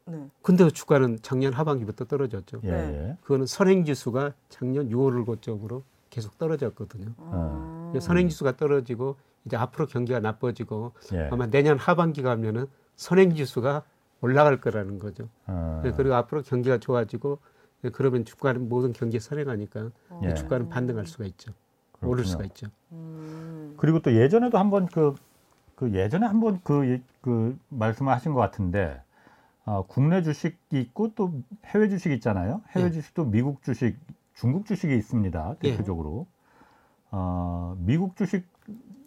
[0.06, 0.28] 네.
[0.42, 2.60] 근데 주가는 작년 하반기부터 떨어졌죠.
[2.64, 3.08] 예, 네.
[3.08, 3.16] 예.
[3.22, 7.12] 그거는 선행지수가 작년 6월을 고점으로 계속 떨어졌거든요.
[7.18, 7.92] 어.
[8.00, 11.28] 선행지수가 떨어지고 이제 앞으로 경기가 나빠지고 예.
[11.30, 13.82] 아마 내년 하반기 가면은 선행지수가
[14.20, 15.28] 올라갈 거라는 거죠.
[15.46, 17.38] 어, 네, 그리고 앞으로 경기가 좋아지고
[17.82, 19.90] 네, 그러면 주가는 모든 경기에 선행하니까
[20.24, 20.34] 예.
[20.34, 21.52] 주가는 반등할 수가 있죠.
[22.02, 22.24] 오를 그렇군요.
[22.26, 22.66] 수가 있죠.
[22.92, 23.74] 음.
[23.78, 25.14] 그리고 또 예전에도 한번 그,
[25.74, 29.02] 그 예전에 한번 그, 예- 그 말씀을 하신 것 같은데
[29.64, 31.32] 아, 국내 주식이 있고 또
[31.66, 32.62] 해외 주식 있잖아요.
[32.70, 32.90] 해외 예.
[32.90, 33.96] 주식도 미국 주식,
[34.34, 35.56] 중국 주식이 있습니다.
[35.64, 35.70] 예.
[35.70, 36.26] 대표적으로.
[37.10, 38.46] 어, 미국 주식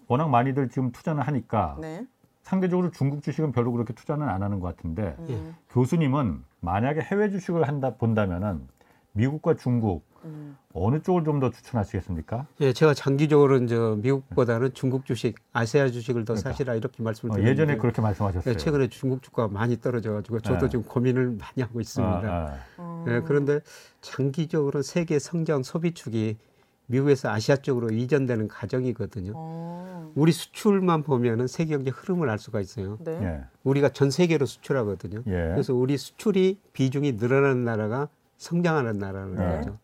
[0.08, 2.06] 워낙 많이들 지금 투자는 하니까 네.
[2.44, 5.34] 상대적으로 중국 주식은 별로 그렇게 투자는 안 하는 것 같은데 예.
[5.34, 5.56] 음.
[5.70, 8.68] 교수님은 만약에 해외 주식을 한다 본다면은
[9.14, 10.58] 미국과 중국 음.
[10.74, 12.46] 어느 쪽을 좀 더 추천하시겠습니까?
[12.62, 16.52] 예, 제가 장기적으로는 저 미국보다는 중국 주식, 아시아 주식을 더 그러니까.
[16.52, 18.54] 사시라 이렇게 말씀을 어, 드렸는데 예전에 그렇게 말씀하셨어요.
[18.54, 20.70] 예, 최근에 중국 주가가 많이 떨어져가지고 저도 네.
[20.70, 22.22] 지금 고민을 많이 하고 있습니다.
[22.24, 23.06] 아, 어.
[23.10, 23.60] 예, 그런데
[24.02, 26.38] 장기적으로 세계 성장 소비축이
[26.88, 29.34] 미국에서 아시아 쪽으로 이전되는 과정이거든요.
[29.36, 30.12] 어.
[30.16, 32.98] 우리 수출만 보면은 세계 경제 흐름을 알 수가 있어요.
[33.04, 33.18] 네.
[33.18, 35.24] 아, 예, 우리가 전 세계로 수출하거든요.
[35.28, 35.32] 예.
[35.32, 39.58] 그래서 우리 수출이 비중이 늘어나는 나라가 성장하는 나라는 네.
[39.58, 39.78] 거죠.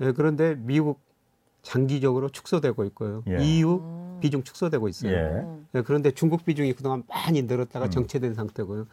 [0.00, 1.00] 예, 그런데 미국
[1.62, 3.22] 장기적으로 축소되고 있고요.
[3.28, 3.42] 예.
[3.42, 4.18] EU 음.
[4.20, 5.12] 비중 축소되고 있어요.
[5.12, 5.16] 예.
[5.16, 5.66] 음.
[5.74, 7.90] 예, 그런데 중국 비중이 그동안 많이 늘었다가 음.
[7.90, 8.86] 정체된 상태고요.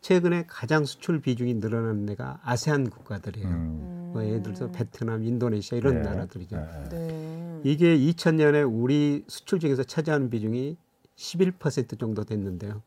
[0.00, 3.48] 최근에 가장 수출 비중이 늘어나는 데가 아세안 국가들이에요.
[3.48, 6.56] 음, 뭐 예를 들어서 베트남, 인도네시아 이런 예, 나라들이죠.
[6.56, 6.88] 예, 예.
[6.88, 7.60] 네.
[7.64, 10.76] 이게 2000년에 우리 수출 중에서 차지하는 비중이
[11.16, 12.82] 11% 정도 됐는데요.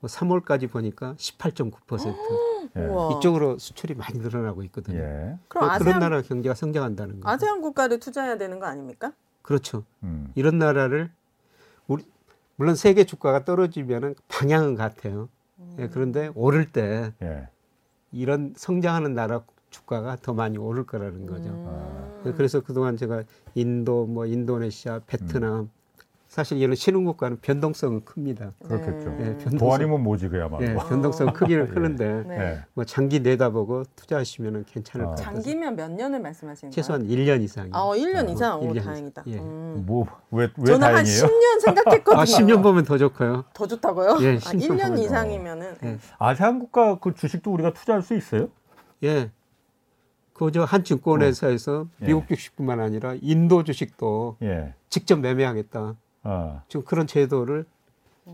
[0.00, 2.14] 뭐 3월까지 보니까 18.9%
[2.76, 3.16] 예.
[3.18, 4.98] 이쪽으로 수출이 많이 늘어나고 있거든요.
[4.98, 5.38] 예.
[5.48, 7.28] 그럼 뭐 아세안 그런 나라 경제가 성장한다는 거죠.
[7.28, 9.12] 아세안 국가를 투자해야 되는 거 아닙니까?
[9.42, 9.84] 그렇죠.
[10.02, 11.10] 음, 이런 나라를
[11.86, 12.04] 우리
[12.56, 15.28] 물론 세계 주가가 떨어지면은 방향은 같아요.
[15.78, 17.48] 예, 그런데 오를 때 예.
[18.12, 21.48] 이런 성장하는 나라 주가가 더 많이 오를 거라는 거죠.
[21.48, 22.22] 음.
[22.26, 23.22] 예, 그래서 그동안 제가
[23.54, 25.70] 인도, 뭐 인도네시아, 베트남 음.
[26.28, 28.52] 사실 이런 신흥국가는 변동성은 큽니다.
[28.64, 29.10] 그렇겠죠.
[29.18, 30.64] 예, 변동성, 도안이면 뭐지 그야말로.
[30.64, 31.74] 예, 변동성 크기는 예.
[31.74, 32.38] 크는데 네.
[32.38, 32.58] 예.
[32.74, 35.08] 뭐 장기 내다보고 투자하시면 괜찮을 아.
[35.08, 35.34] 것 같아요.
[35.34, 36.74] 장기면 몇 년을 말씀하시는 거예요?
[36.74, 37.72] 최소한 1년 이상이요.
[37.74, 38.60] 아, 1년 어, 이상.
[38.60, 39.22] 오, 일년 다행이다.
[39.26, 39.38] 예.
[39.38, 39.82] 음.
[39.86, 41.24] 뭐 왜 왜 저는 한 다행이에요?
[41.24, 42.20] 10년 생각했거든요.
[42.20, 43.44] 아, 10년 보면 더 좋고요.
[43.52, 44.18] 더 좋다고요?
[44.20, 45.02] 예, 아, 10년 1년 보면 더.
[45.02, 45.98] 이상이면은 예.
[46.20, 48.50] 아세안 국가 그 주식도 우리가 투자할 수 있어요?
[49.02, 49.32] 예.
[50.46, 52.06] 그저 한 증권회사에서 예.
[52.06, 54.72] 미국 주식뿐만 아니라 인도 주식도 예.
[54.88, 55.94] 직접 매매하겠다.
[56.24, 56.62] 어.
[56.66, 57.66] 지금 그런 제도를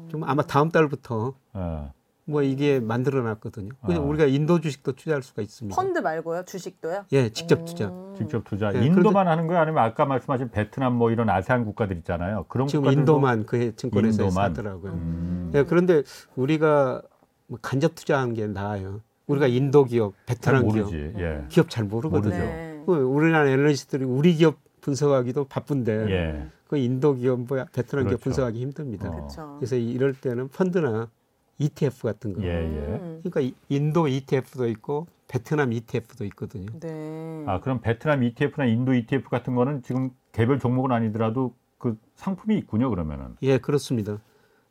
[0.09, 1.93] 좀 아마 다음 달부터 어.
[2.25, 3.71] 뭐 이게 만들어놨거든요.
[3.83, 4.05] 그래서 아.
[4.05, 5.75] 우리가 인도 주식도 투자할 수가 있습니다.
[5.75, 7.07] 펀드 말고요, 주식도요?
[7.13, 7.89] 예, 직접 투자.
[7.89, 8.15] 음.
[8.17, 8.71] 직접 투자.
[8.71, 9.63] 네, 인도만 하는 거예요?
[9.63, 12.45] 아니면 아까 말씀하신 베트남 뭐 이런 아세안 국가들 있잖아요.
[12.49, 14.55] 그런 지금 국가들도 인도만 그 증권에서 인도만.
[14.55, 14.93] 사더라고요.
[14.93, 15.53] 음.
[15.55, 16.03] 예, 그런데
[16.37, 17.03] 우리가
[17.49, 19.01] 뭐 간접 투자하는 게 나아요.
[19.27, 20.93] 우리가 인도 기업, 잘 베트남 기업.
[20.95, 21.45] 예.
[21.49, 22.35] 기업 잘 모르거든요.
[22.35, 22.45] 모르죠.
[22.45, 22.83] 네.
[22.87, 26.47] 그 우리나라 애널리스트들이 우리 기업 분석하기도 바쁜데 예.
[26.69, 28.23] 그 인도 기업, 뭐 베트남 기업 그렇죠.
[28.23, 29.09] 분석하기 힘듭니다.
[29.11, 29.57] 어.
[29.59, 31.11] 그래서 이럴 때는 펀드나
[31.59, 32.43] ETF 같은 거.
[32.43, 32.53] 예, 예.
[33.01, 33.21] 음.
[33.23, 36.67] 그러니까 이- 인도 ETF도 있고 베트남 ETF도 있거든요.
[36.79, 37.43] 네.
[37.47, 42.91] 아, 그럼 베트남 ETF나 인도 ETF 같은 거는 지금 개별 종목은 아니더라도 그 상품이 있군요,
[42.91, 43.37] 그러면은.
[43.43, 44.19] 예, 그렇습니다.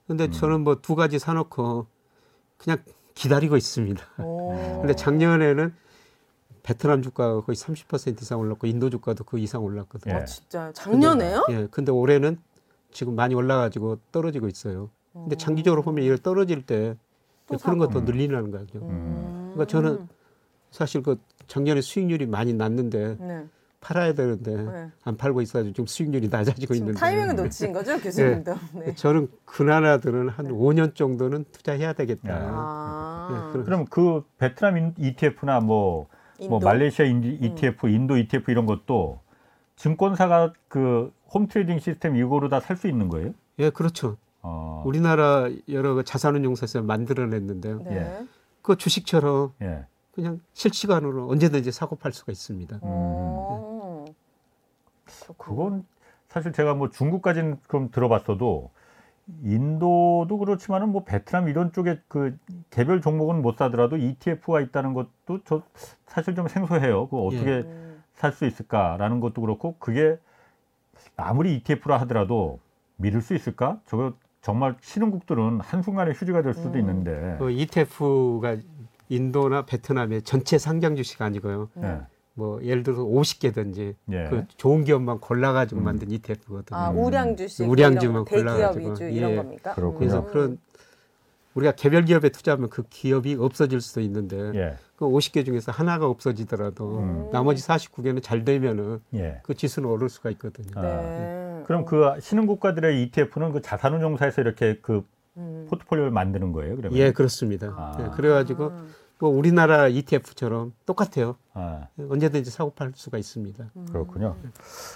[0.07, 0.31] 근데 음.
[0.31, 1.87] 저는 뭐 두 가지 사놓고
[2.57, 2.77] 그냥
[3.15, 4.03] 기다리고 있습니다.
[4.23, 4.79] 오.
[4.81, 5.73] 근데 작년에는
[6.63, 10.13] 베트남 주가가 거의 30% 이상 올랐고 인도 주가도 그 이상 올랐거든요.
[10.13, 10.19] 예.
[10.19, 10.73] 아, 진짜요?
[10.73, 11.45] 작년에요?
[11.49, 12.39] 예, 근데 올해는
[12.91, 14.89] 지금 많이 올라가지고 떨어지고 있어요.
[15.13, 17.77] 근데 장기적으로 보면 이걸 떨어질 때또 그런.
[17.77, 18.79] 것도 늘리는 거죠.
[18.79, 19.51] 음.
[19.53, 20.07] 그러니까 저는
[20.71, 23.45] 사실 그 작년에 수익률이 많이 났는데 네.
[23.85, 24.89] 팔아야 되는데 네.
[25.03, 28.55] 안 팔고 있어가지고 지금 수익률이 낮아지고 지금 있는데 타이밍을 놓치신 거죠, 교수님도?
[28.83, 28.95] 네.
[28.95, 32.33] 저는 그 나라들은 한 5년 정도는 투자해야 되겠다.
[32.33, 33.29] 아.
[33.31, 36.07] 예, 그럼- 그럼 그 베트남 인- ETF나 뭐,
[36.39, 36.57] 뭐 인도?
[36.57, 36.59] 음.
[36.63, 39.19] 말레이시아 인- ETF, 인도 ETF 이런 것도
[39.75, 43.33] 증권사가 그 홈트레이딩 시스템 이거로 다 살 수 있는 거예요?
[43.59, 44.17] 예, 그렇죠.
[44.41, 47.83] 어, 우리나라 여러 그 자산운용사에서 만들어냈는데요.
[47.83, 48.25] 네.
[48.63, 49.85] 그 주식처럼 예.
[50.13, 52.77] 그냥 실시간으로 언제든지 사고 팔 수가 있습니다.
[52.81, 53.54] 오.
[55.37, 55.85] 그건
[56.27, 58.71] 사실 제가 뭐 중국까지는 그럼 들어봤어도
[59.43, 62.37] 인도도 그렇지만은 뭐 베트남 이런 쪽에 그
[62.69, 65.63] 개별 종목은 못 사더라도 ETF가 있다는 것도 저
[66.05, 67.07] 사실 좀 생소해요.
[67.07, 68.03] 그 어떻게 음.
[68.13, 70.17] 살수 있을까라는 것도 그렇고 그게
[71.17, 72.59] 아무리 ETF라 하더라도
[72.97, 73.79] 믿을 수 있을까?
[73.85, 76.79] 저거 정말 신흥국들은 한순간에 휴지가 될 수도 음.
[76.79, 77.35] 있는데.
[77.39, 78.57] 그 ETF가
[79.09, 81.69] 인도나 베트남의 전체 상장 주식 아니고요.
[81.77, 82.01] 예.
[82.35, 84.27] 뭐 예를 들어서 50개든지 예.
[84.29, 85.85] 그 좋은 기업만 골라가지고 음.
[85.85, 86.77] 만든 ETF거든요.
[86.77, 88.91] 아, 우량 주식, 우량주만 이런 골라가지고.
[88.91, 89.35] 위주 이런 예.
[89.37, 89.73] 겁니까?
[89.73, 89.97] 그렇군요.
[89.97, 90.27] 그래서 음.
[90.27, 90.57] 그런
[91.55, 94.75] 우리가 개별 기업에 투자하면 그 기업이 없어질 수도 있는데 예.
[94.97, 97.29] 그 50개 중에서 하나가 없어지더라도 음.
[97.31, 99.39] 나머지 49개는 잘 되면은 예.
[99.43, 100.71] 그 지수는 오를 수가 있거든요.
[100.75, 101.63] 아, 네.
[101.65, 105.05] 그럼 그 신흥 국가들의 ETF는 그 자산운용사에서 이렇게 그
[105.37, 105.67] 음.
[105.69, 106.97] 포트폴리오를 만드는 거예요, 그러면?
[106.97, 107.67] 예, 그렇습니다.
[107.77, 107.97] 아.
[107.99, 108.85] 예, 그래가지고 아.
[109.19, 111.35] 뭐 우리나라 ETF처럼 똑같아요.
[111.53, 113.65] 아, 언제든지 사고 팔 수가 있습니다.
[113.91, 114.35] 그렇군요.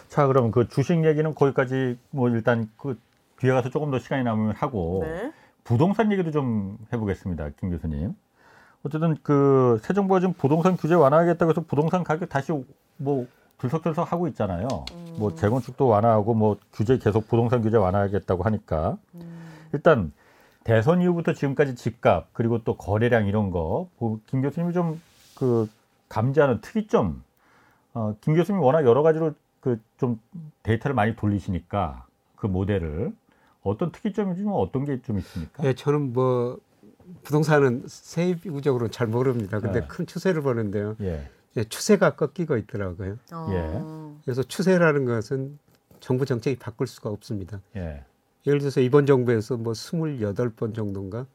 [0.09, 2.99] 자, 그럼 그 주식 얘기는 거기까지 뭐 일단 그
[3.37, 5.31] 뒤에 가서 조금 더 시간이 남으면 하고 네.
[5.63, 8.13] 부동산 얘기도 좀 해보겠습니다, 김 교수님.
[8.83, 12.51] 어쨌든 그 새 정부가 지금 부동산 규제 완화하겠다고 해서 부동산 가격 다시
[12.97, 13.27] 뭐
[13.57, 14.67] 들썩들썩 하고 있잖아요.
[15.17, 18.97] 뭐 재건축도 완화하고 뭐 규제 계속 부동산 규제 완화하겠다고 하니까
[19.73, 20.11] 일단
[20.63, 23.89] 대선 이후부터 지금까지 집값 그리고 또 거래량 이런 거
[24.27, 24.99] 김 교수님이 좀
[25.35, 25.69] 그
[26.09, 27.23] 감지하는 특이점
[27.93, 30.19] 어, 김 교수님이 워낙 여러 가지로 그 좀
[30.63, 33.13] 데이터를 많이 돌리시니까 그 모델을
[33.63, 35.63] 어떤 특이점이 좀 어떤 게 좀 있습니까?
[35.65, 36.57] 예, 저는 뭐
[37.23, 39.59] 부동산은 세부적으로 잘 모릅니다.
[39.59, 39.87] 근데 네.
[39.87, 40.95] 큰 추세를 보는데요.
[41.01, 43.17] 예, 예, 추세가 꺾이고 있더라고요.
[43.33, 43.47] 어.
[44.23, 45.57] 그래서 추세라는 것은
[45.99, 47.61] 정부 정책이 바꿀 수가 없습니다.
[48.45, 51.25] 예, 예를 들어서 이번 정부에서 뭐 28번 정도인가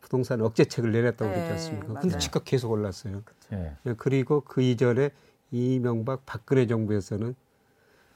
[0.00, 1.86] 부동산 억제책을 내렸다고 네, 그러지 않습니까?
[1.88, 2.00] 맞아요.
[2.00, 3.22] 근데 집값 계속 올랐어요.
[3.52, 5.10] 예, 예, 그리고 그 이전에
[5.50, 7.34] 이명박 박근혜 정부에서는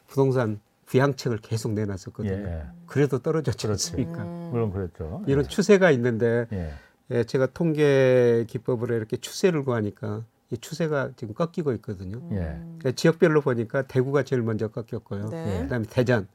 [0.06, 2.32] 부동산 부양책을 계속 내놨었거든요.
[2.32, 4.22] 예, 그래도 떨어졌지 않습니까?
[4.22, 4.50] 음.
[4.52, 5.22] 물론 그랬죠.
[5.26, 6.72] 이런 추세가 있는데 예,
[7.10, 12.20] 예, 제가 통계 기법으로 이렇게 추세를 구하니까 이 추세가 지금 꺾이고 있거든요.
[12.32, 15.28] 예, 예, 지역별로 보니까 대구가 제일 먼저 꺾였고요.
[15.28, 15.62] 네.
[15.62, 16.28] 그다음에 대전,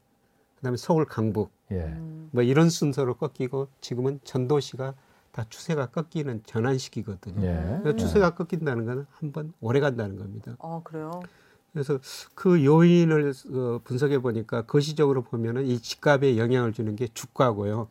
[0.65, 2.29] 그다음에 서울 강북 예, 음.
[2.31, 4.95] 뭐 이런 순서로 꺾이고 지금은 전도시가
[5.31, 7.45] 다 추세가 꺾이는 전환 시기거든요.
[7.85, 7.95] 예.
[7.95, 10.55] 추세가 꺾인다는 건 한 번 오래 간다는 겁니다.
[10.59, 11.21] 어, 그래요.
[11.71, 11.99] 그래서
[12.33, 17.87] 그 요인을 어, 분석해 보니까 거시적으로 보면은 이 집값에 영향을 주는 게 주가고요.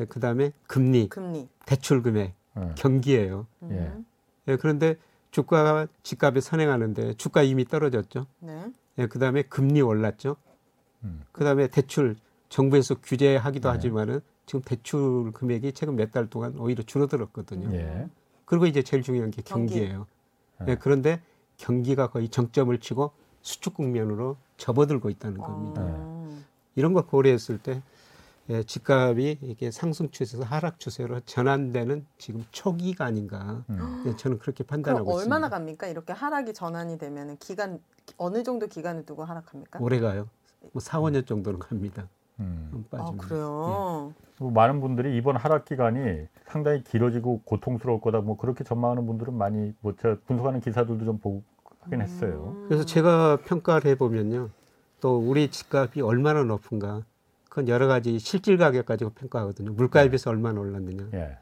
[0.00, 1.48] 예, 그다음에 금리, 금리.
[1.66, 3.46] 대출 금액, 예, 경기예요.
[3.64, 3.66] 예.
[3.66, 4.06] 음.
[4.48, 4.96] 예, 그런데
[5.32, 8.26] 주가가 집값에 선행하는데 주가 이미 떨어졌죠.
[8.40, 8.66] 네.
[8.98, 10.36] 예, 그다음에 금리 올랐죠.
[11.04, 11.22] 음.
[11.32, 12.16] 그다음에 대출
[12.48, 13.72] 정부에서 규제하기도 네.
[13.74, 17.72] 하지만은 지금 대출 금액이 최근 몇 달 동안 오히려 줄어들었거든요.
[17.74, 18.08] 예,
[18.44, 19.74] 그리고 이제 제일 중요한 게 경기.
[19.74, 20.06] 경기예요.
[20.60, 20.72] 네.
[20.72, 21.22] 예, 그런데
[21.56, 25.82] 경기가 거의 정점을 치고 수축 국면으로 접어들고 있다는 겁니다.
[25.84, 26.38] 어.
[26.74, 27.82] 이런 거 고려했을 때
[28.50, 33.64] 예, 집값이 이게 상승 추세에서 하락 추세로 전환되는 지금 초기가 아닌가.
[33.70, 34.02] 음.
[34.06, 35.48] 예, 저는 그렇게 그럼 판단하고 얼마나 있습니다.
[35.48, 35.86] 갑니까?
[35.86, 37.80] 이렇게 하락이 전환이 되면 기간
[38.16, 39.78] 어느 정도 기간을 두고 하락합니까?
[39.80, 40.28] 오래 가요.
[40.72, 42.08] 뭐 4, 5년 정도는 갑니다.
[42.40, 42.84] 음.
[42.90, 43.26] 아, 빠집니다.
[43.28, 44.12] 그래요.
[44.38, 49.72] 뭐 많은 분들이 이번 하락 기간이 상당히 길어지고 고통스러울 거다 뭐 그렇게 전망하는 분들은 많이
[49.80, 51.42] 뭐 제가 분석하는 기사들도 좀 보고
[51.80, 52.54] 하긴 했어요.
[52.56, 52.64] 음.
[52.68, 54.50] 그래서 제가 평가를 해보면요.
[55.00, 57.02] 또 우리 집값이 얼마나 높은가.
[57.48, 59.72] 그건 여러 가지 실질 가격 가지고 평가하거든요.
[59.72, 61.08] 물가에 비해서 얼마나 올랐느냐.
[61.12, 61.36] 예.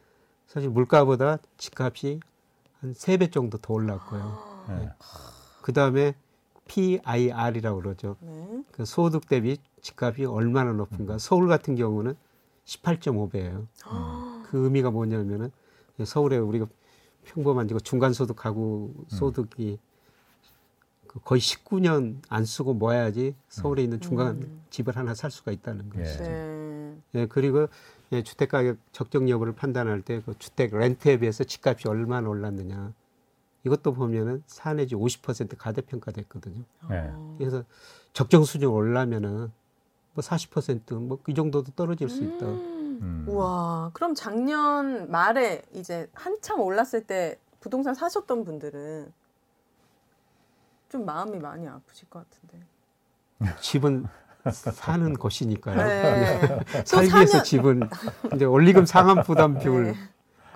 [0.49, 2.21] 사실 물가보다 집값이
[2.81, 4.39] 한 세 배 정도 더 올랐고요.
[4.71, 4.89] 예.
[5.63, 6.15] 그 다음에
[6.71, 8.17] PIR이라고 그러죠.
[8.21, 8.63] 네.
[8.71, 11.19] 그 소득 대비 집값이 얼마나 높은가.
[11.19, 12.15] 서울 같은 경우는
[12.65, 13.67] 18.5배예요.
[14.45, 15.51] 그 의미가 뭐냐면은
[16.05, 16.67] 서울에 우리가
[17.25, 19.79] 평범한 그 중간 소득 가구 소득이
[21.09, 26.05] 그 거의 19년 안 쓰고 모아야지 서울에 있는 중간 집을 하나 살 수가 있다는 거죠.
[26.05, 26.29] 예.
[26.29, 26.97] 네.
[27.17, 27.67] 예, 그리고
[28.13, 32.93] 예, 주택 가격 적정 여부를 판단할 때 그 주택 렌트에 비해서 집값이 얼마나 올랐느냐.
[33.65, 36.63] 이것도 보면은 4 내지 50% 가대평가됐거든요.
[36.91, 37.13] 예.
[37.39, 37.65] 그래서
[38.13, 39.53] 적정 수준 올라면은
[40.15, 42.47] 뭐 40%뭐 이 정도도 떨어질 수 있다.
[42.47, 43.25] 음.
[43.29, 49.13] 우와, 그럼 작년 말에 이제 한참 올랐을 때 부동산 사셨던 분들은
[50.89, 52.67] 좀 마음이 많이 아프실 것 같은데.
[53.61, 54.07] 집은
[54.51, 55.77] 사는 곳이니까요.
[55.77, 56.41] 네.
[56.79, 57.89] 또 살기 위해서 집은
[58.35, 59.95] 이제 원리금 상환 부담 비율 네.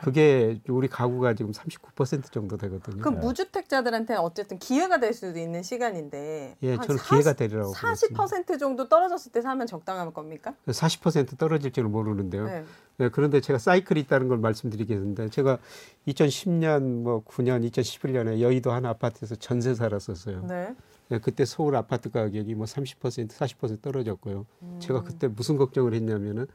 [0.05, 3.03] 그게 우리 가구가 지금 39% 정도 되거든요.
[3.03, 6.57] 그럼 무주택자들한테는 어쨌든 기회가 될 수도 있는 시간인데.
[6.63, 8.25] 예, 한 저는 40 기회가 되리라고 보겠습니다.
[8.25, 10.55] 40% 정도 떨어졌을 때 사면 적당한 겁니까?
[10.67, 12.45] 40% 떨어질지는 모르는데요.
[12.47, 12.65] 네.
[12.99, 15.59] 네, 그런데 제가 사이클이 있다는 걸 말씀드리겠는데 제가
[16.07, 20.47] 2010년 뭐 9년 2011년에 여의도 한 아파트에서 전세 살았었어요.
[20.47, 20.75] 네.
[21.09, 24.47] 네, 그때 서울 아파트 가격이 뭐 30% 40% 떨어졌고요.
[24.63, 24.79] 음.
[24.81, 26.47] 제가 그때 무슨 걱정을 했냐면은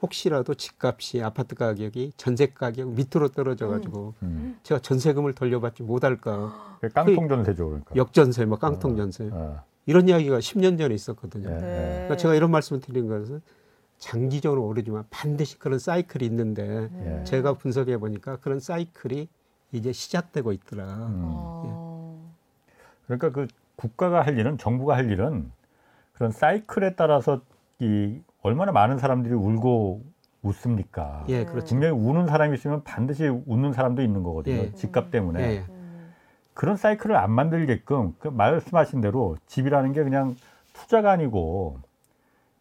[0.00, 4.58] 혹시라도 집값이 아파트 가격이 전세 가격 밑으로 떨어져 가지고 음.
[4.62, 6.76] 제가 전세금을 돌려받지 못할까.
[6.80, 7.96] 그게 깡통 전세죠, 그러니까.
[7.96, 9.28] 역전세 뭐 깡통 전세.
[9.32, 9.62] 어.
[9.86, 11.48] 이런 이야기가 10년 전에 있었거든요.
[11.50, 11.54] 예.
[11.54, 11.90] 네.
[11.94, 13.40] 그러니까 제가 이런 말씀을 드린 것은
[13.98, 17.24] 장기적으로 오르지만 반드시 그런 사이클이 있는데 예.
[17.24, 19.28] 제가 분석해 보니까 그런 사이클이
[19.72, 20.84] 이제 시작되고 있더라.
[20.84, 21.22] 음.
[21.24, 22.34] 어.
[23.06, 25.50] 그러니까 그 국가가 할 일은 정부가 할 일은
[26.12, 27.40] 그런 사이클에 따라서
[27.80, 30.02] 이 얼마나 많은 사람들이 울고
[30.42, 31.24] 웃습니까?
[31.28, 31.66] 예, 그렇죠.
[31.74, 34.56] 분명히 우는 사람이 있으면 반드시 웃는 사람도 있는 거거든요.
[34.56, 34.72] 예.
[34.74, 35.40] 집값 때문에.
[35.42, 35.64] 예, 예.
[35.68, 36.14] 음.
[36.54, 40.36] 그런 사이클을 안 만들게끔 그 말씀하신 대로 집이라는 게 그냥
[40.72, 41.80] 투자가 아니고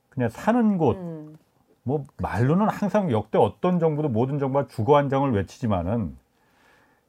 [0.10, 0.98] 그냥 사는 곳.
[0.98, 1.38] 음.
[1.84, 6.18] 뭐 말로는 항상 역대 어떤 정부도 모든 정부가 주거 안정을 외치지만은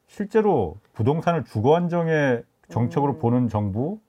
[0.07, 3.19] 실제로 부동산을 주거 안정의 정책으로 음.
[3.19, 3.99] 보는 정부,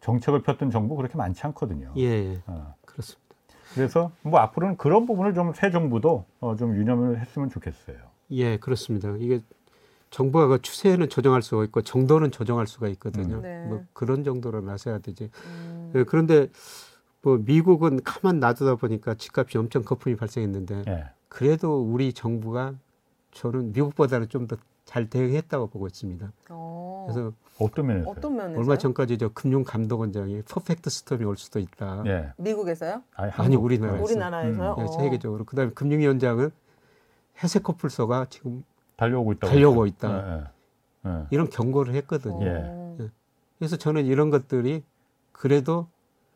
[0.00, 1.92] 정책을 폈던 정부 그렇게 많지 않거든요.
[1.96, 2.42] 예, 예.
[2.46, 2.74] 어.
[3.74, 7.96] 그래서 뭐 앞으로는 그런 부분을 좀 새 정부도 어, 좀 유념을 했으면 좋겠어요.
[8.32, 9.14] 예, 그렇습니다.
[9.18, 9.40] 이게
[10.10, 13.36] 정부가 그 추세는 조정할 수가 있고 정도는 조정할 수가 있거든요.
[13.36, 13.42] 음.
[13.42, 13.66] 네.
[13.66, 15.30] 뭐 그런 정도로 나서야 되지.
[15.46, 15.92] 음.
[15.94, 16.48] 예, 그런데
[17.22, 21.04] 뭐 미국은 가만 놔두다 보니까 집값이 엄청 거품이 발생했는데 예.
[21.28, 22.74] 그래도 우리 정부가
[23.32, 26.32] 저는 미국보다는 좀 더 잘 대응했다고 보고 있습니다.
[26.50, 27.06] 어.
[27.08, 28.10] 그래서 어떤 면에서?
[28.10, 28.60] 어떤 면에서?
[28.60, 32.02] 얼마 전까지 저 금융감독원장이 퍼펙트 스톰이 올 수도 있다.
[32.06, 32.32] 예.
[32.36, 33.02] 미국에서요?
[33.14, 34.74] 아니, 아니 우리나라에서 우리나라에서요?
[34.76, 34.86] 네, 어.
[34.88, 36.50] 세계적으로 그다음에 금융위원장은
[37.42, 38.64] 해세 커플소가 지금
[38.96, 39.52] 달려오고 있다고.
[39.52, 40.06] 달려오고 그랬죠.
[40.06, 40.28] 있다.
[40.28, 41.10] 예, 예.
[41.10, 41.26] 예.
[41.30, 42.36] 이런 경고를 했거든요.
[42.40, 42.98] 어.
[43.58, 44.82] 그래서 저는 이런 것들이
[45.32, 45.86] 그래도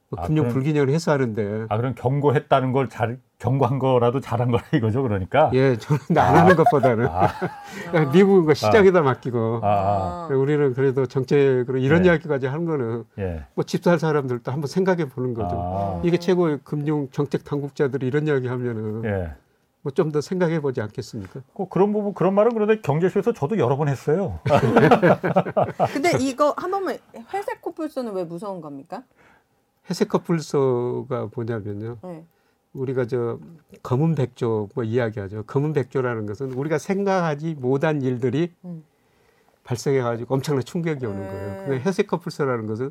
[0.08, 4.62] 뭐 아, 금융 그럼- 불균형을 해소하는데 아 그럼 경고했다는 걸 잘 경고한 거라도 잘한 거라
[4.72, 5.50] 이거죠, 그러니까.
[5.52, 7.28] 예 저는 안 하는 것보다는 아,
[7.90, 10.34] 그냥 미국은 그 시장에다 맡기고 아, 아, 아.
[10.34, 12.08] 우리는 그래도 정책으로 이런 네.
[12.08, 13.44] 이야기까지 하는 거는 예.
[13.54, 15.54] 뭐 집살 사람들도 한번 생각해 보는 거죠.
[15.54, 19.32] 아, 이게 최고의 금융 정책 당국자들이 이런 이야기 하면은 예.
[19.82, 21.40] 뭐좀더 생각해 보지 않겠습니까?
[21.52, 24.38] 꼭 그런 부분 그런 말은 그런데 경제쇼에서 저도 여러 번 했어요.
[25.92, 26.96] 근데 이거 한 번만
[27.34, 29.02] 회색 코뿔소는 왜 무서운 겁니까?
[29.88, 31.98] 회색 커플소가 뭐냐면요.
[32.02, 32.24] 네.
[32.72, 33.38] 우리가 저
[33.82, 35.44] 검은 백조 뭐 이야기하죠.
[35.46, 38.84] 검은 백조라는 것은 우리가 생각하지 못한 일들이 음.
[39.64, 41.28] 발생해 가지고 엄청난 충격이 오는 네.
[41.28, 41.64] 거예요.
[41.64, 42.90] 근데 회색 커플서라는 것은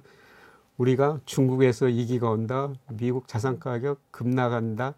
[0.78, 4.96] 우리가 중국에서 위기가 온다, 미국 자산 가격 급락한다,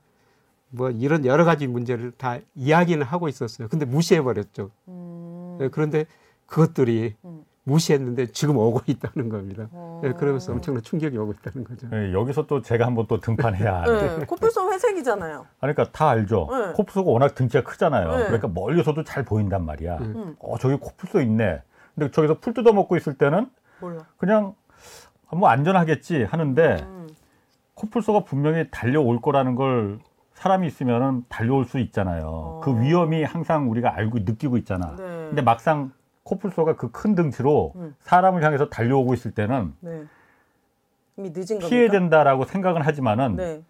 [0.69, 3.67] 뭐 이런 여러 가지 문제를 다 이야기는 하고 있었어요.
[3.67, 4.71] 근데 무시해 버렸죠.
[4.87, 5.57] 음.
[5.59, 6.05] 네, 그런데
[6.47, 7.43] 그것들이 음.
[7.67, 9.67] 무시했는데 지금 오고 있다는 겁니다.
[9.71, 9.99] 어.
[10.01, 11.87] 네, 그러면서 엄청난 충격이 오고 있다는 거죠.
[11.93, 14.19] 예, 여기서 또 제가 한번 또 등판해야 하는데.
[14.19, 15.45] 네, 코뿔소 회색이잖아요.
[15.59, 16.47] 아니, 그러니까 다 알죠.
[16.49, 16.73] 네.
[16.73, 18.09] 코뿔소가 워낙 등치가 크잖아요.
[18.09, 18.23] 네.
[18.25, 19.97] 그러니까 멀리서도 잘 보인단 말이야.
[19.97, 20.35] 음.
[20.39, 21.61] 어, 저기 코뿔소 있네.
[21.93, 23.49] 근데 저기서 풀 뜯어 먹고 있을 때는
[23.81, 24.05] 몰라.
[24.17, 24.55] 그냥
[25.31, 27.09] 뭐 안전하겠지 하는데 음.
[27.73, 29.99] 코뿔소가 분명히 달려올 거라는 걸
[30.35, 32.27] 사람이 있으면 달려올 수 있잖아요.
[32.27, 32.61] 어.
[32.63, 34.95] 그 위험이 항상 우리가 알고 느끼고 있잖아.
[34.95, 35.03] 네.
[35.03, 35.91] 근데 막상
[36.27, 37.95] 코뿔소가 그 큰 등치로 음.
[38.01, 40.03] 사람을 향해서 달려오고 있을 때는 네.
[41.17, 41.67] 이미 늦은 겁니까?
[41.69, 43.63] 피해야 된다라고 생각은 하지만은 네.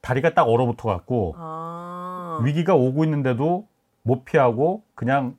[0.00, 2.40] 다리가 딱 얼어붙어 갖고 아.
[2.44, 3.66] 위기가 오고 있는데도
[4.02, 5.36] 못 피하고 그냥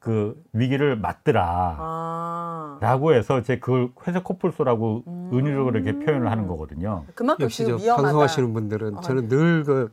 [0.00, 1.76] 그 위기를 맞더라.
[1.78, 2.78] 아.
[2.80, 5.30] 라고 해서 제 그걸 회색 코뿔소라고 음.
[5.34, 7.04] 은유적으로 이렇게 표현을 하는 거거든요.
[7.16, 8.02] 그만큼 역시 지금 저 위험하다.
[8.06, 9.92] 방송하시는 분들은 어, 저는 늘 그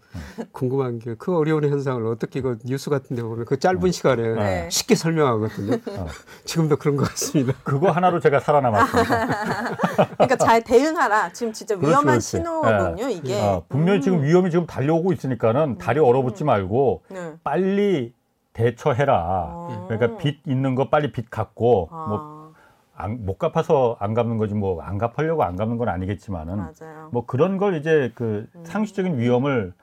[0.51, 4.69] 궁금한 게 그 어려운 현상을 어떻게 그 뉴스 같은 데 보면 그 짧은 시간에 네.
[4.69, 5.73] 쉽게 설명하거든요.
[5.97, 6.07] 어.
[6.45, 7.53] 지금도 그런 것 같습니다.
[7.63, 9.75] 그거 하나로 제가 살아남았습니다.
[10.17, 11.31] 그러니까 잘 대응하라.
[11.33, 12.27] 지금 진짜 그렇지, 위험한 그렇지.
[12.29, 13.39] 신호거든요, 이게.
[13.41, 14.01] 어, 분명히 음.
[14.01, 17.33] 지금 위험이 지금 달려오고 있으니까는 다리 얼어붙지 말고 네.
[17.43, 18.13] 빨리
[18.55, 19.49] 대처해라.
[19.53, 19.85] 어.
[19.87, 24.97] 그러니까 빚 있는 거 빨리 빚 갚고 아, 뭐못 갚아서 안 갚는 거지 뭐 안
[24.97, 27.09] 갚으려고 안 갚는 건 아니겠지만은 맞아요.
[27.11, 28.63] 뭐 그런 걸 이제 그 음.
[28.65, 29.73] 상식적인 위험을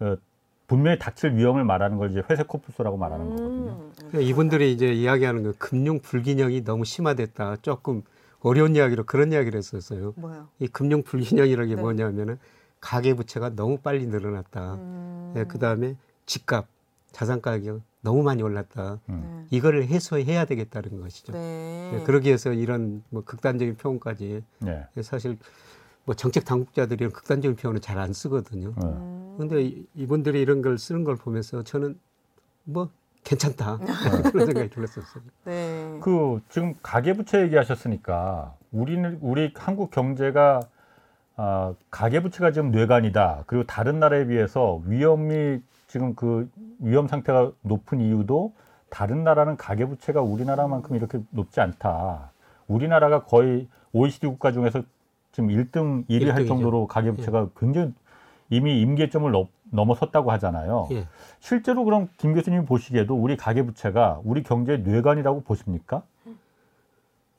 [0.00, 0.16] 어,
[0.66, 3.70] 분명히 닥칠 위험을 말하는 걸 이제 회색 코뿔소라고 말하는 거거든요.
[3.72, 3.92] 음.
[3.98, 7.56] 그러니까 이분들이 이제 이야기하는 그 금융 불균형이 너무 심화됐다.
[7.60, 8.02] 조금
[8.40, 10.14] 어려운 이야기로 그런 이야기를 했었어요.
[10.16, 10.48] 뭐요?
[10.58, 11.80] 이 금융 불균형이라는 게 네.
[11.80, 12.38] 뭐냐면은
[12.80, 14.74] 가계 부채가 너무 빨리 늘어났다.
[14.74, 15.44] 음.
[15.48, 16.66] 그 다음에 집값,
[17.14, 18.98] 자산 가격 너무 많이 올랐다.
[19.08, 19.46] 음.
[19.50, 19.56] 네.
[19.56, 21.32] 이거를 해소해야 되겠다는 것이죠.
[21.32, 21.92] 네.
[21.94, 24.84] 예, 그러기 위해서 이런 뭐 극단적인 표현까지 네.
[25.00, 25.38] 사실
[26.04, 28.74] 뭐 정책 당국자들이 이런 극단적인 표현을 잘안 쓰거든요.
[28.76, 28.84] 어.
[28.84, 29.36] 음.
[29.38, 31.98] 근데 이- 이분들이 이런 걸 쓰는 걸 보면서 저는
[32.64, 32.90] 뭐
[33.22, 33.78] 괜찮다
[34.32, 35.22] 그런 생각이 들었었어요.
[35.44, 35.98] 네.
[36.02, 40.60] 그 지금 가계부채 얘기하셨으니까 우리는 우리 한국 경제가
[41.36, 43.44] 아, 가계부채가 지금 뇌관이다.
[43.46, 45.60] 그리고 다른 나라에 비해서 위험이
[45.94, 48.52] 지금 그 위험 상태가 높은 이유도
[48.90, 52.32] 다른 나라는 가계부채가 우리나라만큼 이렇게 높지 않다.
[52.66, 54.82] 우리나라가 거의 OECD 국가 중에서
[55.30, 56.48] 지금 1등 1위 할 일등이죠.
[56.48, 57.92] 정도로 가계부채가 굉장히
[58.50, 60.88] 이미 임계점을 넘, 넘어섰다고 하잖아요.
[60.90, 61.06] 예.
[61.38, 66.02] 실제로 그럼 김 교수님이 보시기에도 우리 가계부채가 우리 경제의 뇌관이라고 보십니까?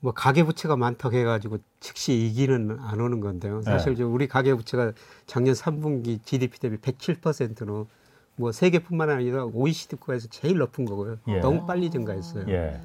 [0.00, 3.60] 뭐 가계 부채가 많다고 해가지고 즉시 이기는 안 오는 건데요.
[3.60, 3.96] 사실 네.
[3.96, 4.92] 지금 우리 가계 부채가
[5.26, 7.86] 작년 3분기 GDP 대비 107%로
[8.36, 11.18] 뭐 세계뿐만 아니라 OECD 국가에서 제일 높은 거고요.
[11.28, 11.38] 예.
[11.40, 12.44] 너무 빨리 증가했어요.
[12.48, 12.80] 예.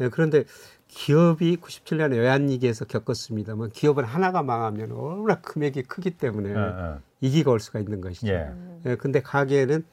[0.00, 0.44] 예, 그런데
[0.88, 6.98] 기업이 97년에 외환위기에서 겪었습니다만 기업은 하나가 망하면 워낙 금액이 크기 때문에 예, 예.
[7.20, 8.28] 위기가 올 수가 있는 것이죠.
[8.28, 8.52] 예.
[8.86, 9.84] 예, 근데 가계는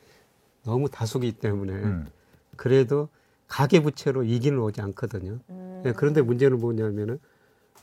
[0.64, 2.08] 너무 다수기 때문에 음.
[2.56, 3.10] 그래도
[3.48, 5.40] 가계 부채로 이기는 오지 않거든요.
[5.50, 5.84] 음.
[5.86, 7.20] 예, 그런데 문제는 뭐냐면은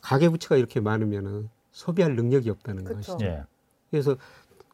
[0.01, 2.97] 가계 부채가 이렇게 많으면은 소비할 능력이 없다는 그쵸.
[2.97, 3.25] 것이죠.
[3.25, 3.45] 예.
[3.91, 4.17] 그래서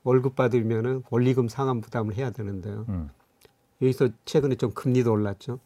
[0.04, 2.86] 월급 받으면은 원리금 상환 부담을 해야 되는데요.
[2.88, 3.10] 음.
[3.80, 5.58] 여기서 최근에 좀 금리도 올랐죠.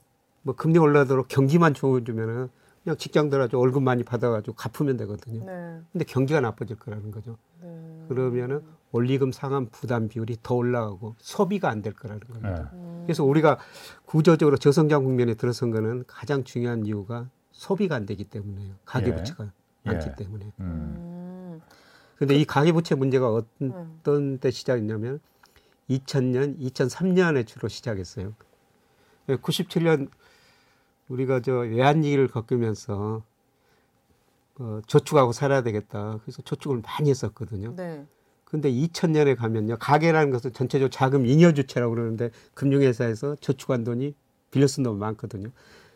[0.42, 2.48] 뭐 금리 올라도록 경기만 좋아지면은
[2.84, 5.44] 그냥 직장 들어가지고 월급 많이 받아가지고 갚으면 되거든요.
[5.44, 5.80] 네.
[5.92, 7.36] 근데 경기가 나빠질 거라는 거죠.
[7.60, 8.04] 네.
[8.08, 12.70] 그러면은 원리금 상환 부담 비율이 더 올라가고 소비가 안 될 거라는 겁니다.
[12.72, 12.76] 예.
[12.76, 13.02] 음.
[13.04, 13.58] 그래서 우리가
[14.04, 18.74] 구조적으로 저성장 국면에 들어선 거는 가장 중요한 이유가 소비가 안 되기 때문에요.
[18.84, 19.14] 가계 예.
[19.16, 19.50] 부채가 예.
[19.90, 20.52] 많기 때문에.
[20.60, 21.15] 음.
[22.16, 22.18] 음.
[22.18, 23.72] 근데 이 가계 부채 문제가 어떤
[24.06, 24.38] 음.
[24.40, 25.20] 때 시작했냐면
[25.90, 28.34] 2000년, 2003년에 주로 시작했어요.
[29.28, 30.08] 97년
[31.08, 33.22] 우리가 저 외환위기를 겪으면서
[34.58, 36.18] 어, 저축하고 살아야 되겠다.
[36.22, 37.74] 그래서 저축을 많이 했었거든요.
[37.76, 38.06] 네.
[38.44, 39.76] 근데 2000년에 가면요.
[39.78, 44.14] 가계라는 것은 전체적으로 자금 잉여 주체라고 그러는데 금융회사에서 저축한 돈이
[44.50, 45.50] 빌려 쓴돈 많거든요.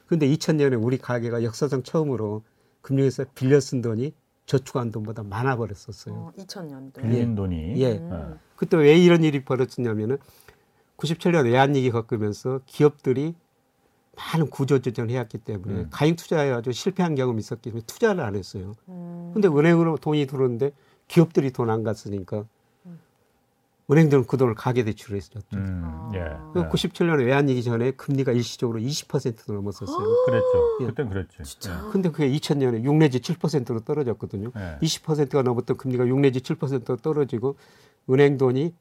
[0.07, 2.43] 근데 2000년에 우리 가계가 역사상 처음으로
[2.83, 4.13] 금융회사 빌려 쓴 돈이
[4.51, 6.15] 저축한 돈보다 많아 버렸었어요.
[6.15, 7.01] 어, 2000년도.
[7.03, 7.99] 빌린 돈이 예.
[7.99, 8.37] 음.
[8.57, 10.19] 그때 왜 이런 일이 벌어졌냐면은
[10.97, 13.37] 97년 외환위기 겪으면서 기업들이
[14.17, 15.87] 많은 구조조정을 해왔기 때문에 음.
[15.93, 18.75] 가입 투자해가지고 실패한 경험이 있었기 때문에 투자를 안 했어요.
[18.89, 19.31] 음.
[19.33, 20.73] 근데 은행으로 돈이 들어오는데
[21.07, 22.45] 기업들이 돈 안 갔으니까
[23.91, 25.41] 은행들은 그 돈을 가계 대출을 했었죠.
[25.55, 25.83] 음.
[25.85, 26.11] 아.
[26.15, 26.21] 예.
[26.53, 26.69] 그 예.
[26.69, 30.25] 97년에 외환위기 전에 금리가 일시적으로 20%도 넘었었어요.
[30.27, 30.79] 그랬죠.
[30.83, 30.87] 예.
[30.87, 31.39] 그땐 그랬지.
[31.43, 31.89] 진짜.
[31.91, 34.53] 근데 그게 2000년에 6 내지 7%로 떨어졌거든요.
[34.57, 34.79] 예.
[34.81, 37.57] 20%가 넘었던 금리가 6 내지 7%로 떨어지고
[38.09, 38.73] 은행 돈이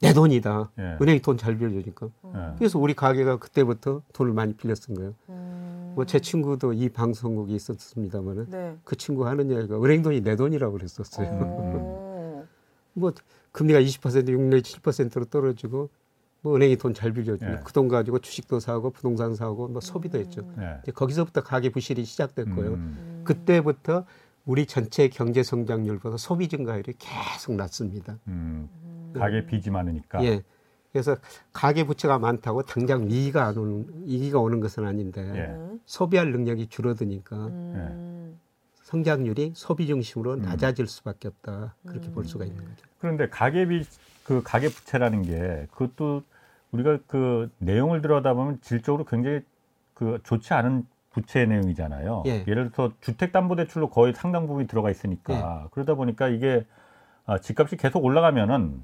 [0.00, 0.70] 내 돈이다.
[0.78, 0.96] 예.
[1.00, 2.06] 은행이 돈 잘 빌려주니까.
[2.26, 2.54] 예.
[2.58, 5.14] 그래서 우리 가게가 그때부터 돈을 많이 쓴 거예요.
[5.28, 5.92] 음.
[5.96, 8.76] 뭐제 친구도 이 방송국에 있었습니다만은 네.
[8.84, 11.28] 그 친구 하는 이야기가 은행 돈이 내 돈이라고 그랬었어요.
[11.28, 11.97] 어.
[12.98, 13.12] 뭐
[13.52, 15.90] 금리가 20% 6 내지 7%로 떨어지고
[16.40, 17.60] 뭐 은행이 돈 잘 빌려주고 예.
[17.64, 20.42] 그돈 가지고 주식도 사고 부동산 사고 뭐 소비도 했죠.
[20.58, 20.78] 예.
[20.82, 22.70] 이제 거기서부터 가계 부실이 시작됐고요.
[22.74, 23.22] 음.
[23.24, 24.04] 그때부터
[24.44, 28.18] 우리 전체 경제 성장률보다 소비 증가율이 계속 낮습니다.
[28.28, 28.68] 음.
[29.14, 30.24] 가게 빚이 많으니까.
[30.24, 30.42] 예.
[30.92, 31.16] 그래서
[31.52, 35.40] 가계 부채가 많다고 당장 위기가 안 오는 위기가 오는 것은 아닌데 예.
[35.54, 35.80] 음.
[35.86, 38.38] 소비할 능력이 줄어드니까 음.
[38.88, 40.42] 성장률이 소비 중심으로 음.
[40.42, 41.74] 낮아질 수밖에 없다.
[41.86, 42.86] 그렇게 볼 수가 있는 거죠.
[42.98, 43.84] 그런데 가계비
[44.24, 46.22] 그 가계 부채라는 게 그것도
[46.72, 49.40] 우리가 그 내용을 들여다보면 질적으로 굉장히
[49.92, 52.22] 그 좋지 않은 부채 내용이잖아요.
[52.26, 52.44] 예.
[52.48, 56.64] 예를 들어서 주택담보대출로 거의 상당 부분이 들어가 있으니까 그러다 보니까 이게
[57.26, 58.82] 아, 집값이 계속 올라가면은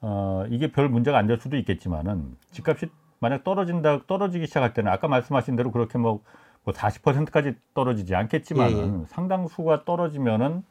[0.00, 2.86] 어, 이게 별 문제가 안 될 수도 있겠지만은 집값이
[3.18, 6.22] 만약 떨어진다 떨어지기 시작할 때는 아까 말씀하신 대로 그렇게 뭐,
[6.64, 10.64] 뭐 40%까지 떨어지지 않겠지만은 예, 상당수가 떨어지면은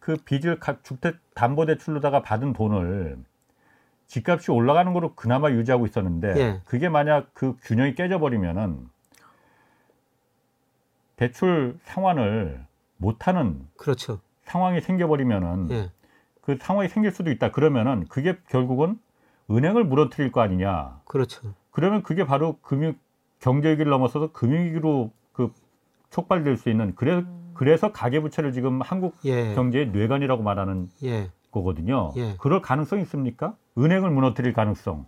[0.00, 3.18] 그 빚을 가- 주택 담보 대출로다가 받은 돈을
[4.06, 6.60] 집값이 올라가는 거로 그나마 유지하고 있었는데 예.
[6.64, 8.88] 그게 만약 그 균형이 깨져 버리면은
[11.16, 12.64] 대출 상환을
[12.98, 14.20] 못 하는 그렇죠.
[14.44, 15.90] 상황이 생겨 버리면은 예.
[16.40, 17.50] 그 상황이 생길 수도 있다.
[17.50, 18.98] 그러면은 그게 결국은
[19.50, 21.00] 은행을 무너뜨릴 거 아니냐.
[21.04, 21.52] 그렇죠.
[21.72, 22.94] 그러면 그게 바로 금융
[23.40, 25.52] 경제 위기를 넘어서서 금융 위기로 그
[26.10, 29.54] 촉발될 수 있는 그래 그래서 가계 부채를 지금 한국 예.
[29.54, 31.30] 경제의 뇌관이라고 말하는 예.
[31.50, 32.12] 거거든요.
[32.16, 32.34] 예.
[32.38, 33.54] 그럴 가능성 이 있습니까?
[33.78, 35.06] 은행을 무너뜨릴 가능성.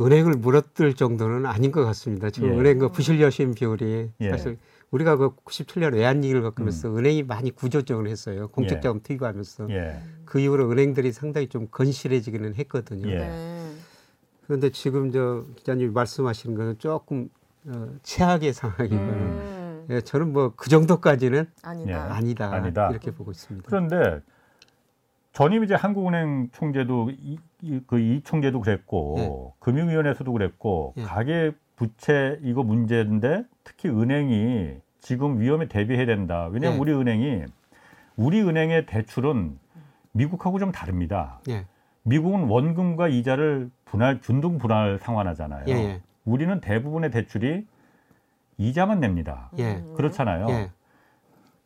[0.00, 2.30] 은행을 물어뜯을 정도는 아닌 것 같습니다.
[2.30, 2.58] 지금 예.
[2.58, 4.30] 은행 그 부실 여신 비율이 예.
[4.30, 4.58] 사실
[4.90, 6.98] 우리가 그 97년 외환위기를 겪으면서 음.
[6.98, 8.48] 은행이 많이 구조조정을 했어요.
[8.48, 10.00] 공적 자금 투입하면서 예.
[10.24, 13.08] 그 이후로 은행들이 상당히 좀 건실해지기는 했거든요.
[13.08, 13.18] 예.
[13.18, 13.72] 네.
[14.44, 17.28] 그런데 지금 저 기자님 말씀하시는 거는 조금
[17.68, 18.98] 어, 최악의 상황이고요.
[19.00, 21.90] 음, 예, 저는 뭐 그 정도까지는 아니다.
[21.90, 21.94] 예.
[21.94, 22.88] 아니다, 아니다.
[22.90, 23.66] 이렇게 보고 있습니다.
[23.68, 24.20] 그런데
[25.32, 31.02] 전임 이제 한국은행 총재도 이, 이, 그 이 총재도 그랬고 금융위원회에서도 그랬고 예.
[31.02, 36.48] 가계 부채 이거 문제인데 특히 은행이 지금 위험에 대비해야 된다.
[36.50, 36.80] 왜냐하면 예.
[36.80, 37.44] 우리 은행이
[38.16, 39.58] 우리 은행의 대출은
[40.12, 41.40] 미국하고 좀 다릅니다.
[41.50, 41.66] 예,
[42.02, 45.64] 미국은 원금과 이자를 분할 균등 분할 상환하잖아요.
[46.26, 47.66] 우리는 대부분의 대출이
[48.58, 49.50] 이자만 냅니다.
[49.58, 49.94] 예, 음.
[49.96, 50.46] 그렇잖아요.
[50.50, 50.70] 예,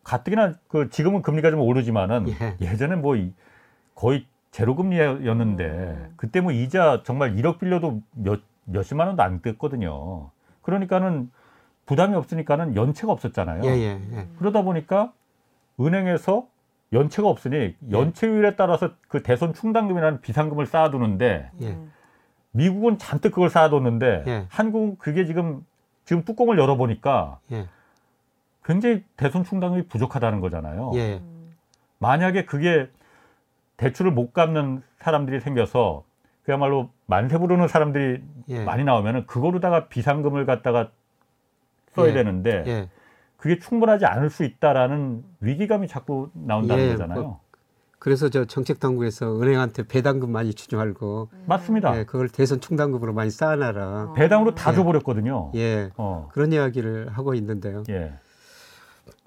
[0.04, 2.56] 가뜩이나 그 지금은 금리가 좀 오르지만은 예.
[2.60, 3.32] 예전에 뭐 이-
[3.94, 6.12] 거의 제로 금리였는데 음.
[6.16, 10.30] 그때 뭐 이자 정말 1억 빌려도 몇 몇십만 원도 안 됐거든요.
[10.62, 11.30] 그러니까는
[11.86, 13.62] 부담이 없으니까는 연체가 없었잖아요.
[13.64, 14.28] 예, 예, 예.
[14.38, 15.12] 그러다 보니까
[15.80, 16.46] 은행에서
[16.92, 21.68] 연체가 없으니 연체율에 따라서 그 대손 충당금이라는 비상금을 쌓아두는데 예.
[21.68, 21.92] 음.
[22.52, 24.46] 미국은 잔뜩 그걸 쌓아뒀는데 예.
[24.48, 25.64] 한국은 그게 지금
[26.04, 27.68] 지금 뚜껑을 열어보니까 예,
[28.64, 30.92] 굉장히 대손 충당금이 부족하다는 거잖아요.
[30.94, 31.54] 예, 음.
[31.98, 32.88] 만약에 그게
[33.76, 36.04] 대출을 못 갚는 사람들이 생겨서
[36.42, 38.64] 그야말로 만세 부르는 사람들이 예.
[38.64, 40.90] 많이 나오면은 그거로다가 비상금을 갖다가
[41.92, 42.12] 써야 예.
[42.12, 42.88] 되는데 예.
[43.36, 47.40] 그게 충분하지 않을 수 있다라는 위기감이 자꾸 나온다는 예, 거잖아요.
[48.00, 51.98] 그래서 저 정책 당국에서 은행한테 배당금 많이 주지 말고 맞습니다.
[51.98, 54.14] 예, 그걸 대선 충당금으로 많이 쌓아놔라.
[54.14, 54.74] 배당으로 다 예.
[54.74, 55.52] 줘버렸거든요.
[55.54, 57.84] 예, 어, 그런 이야기를 하고 있는데요.
[57.90, 58.14] 예.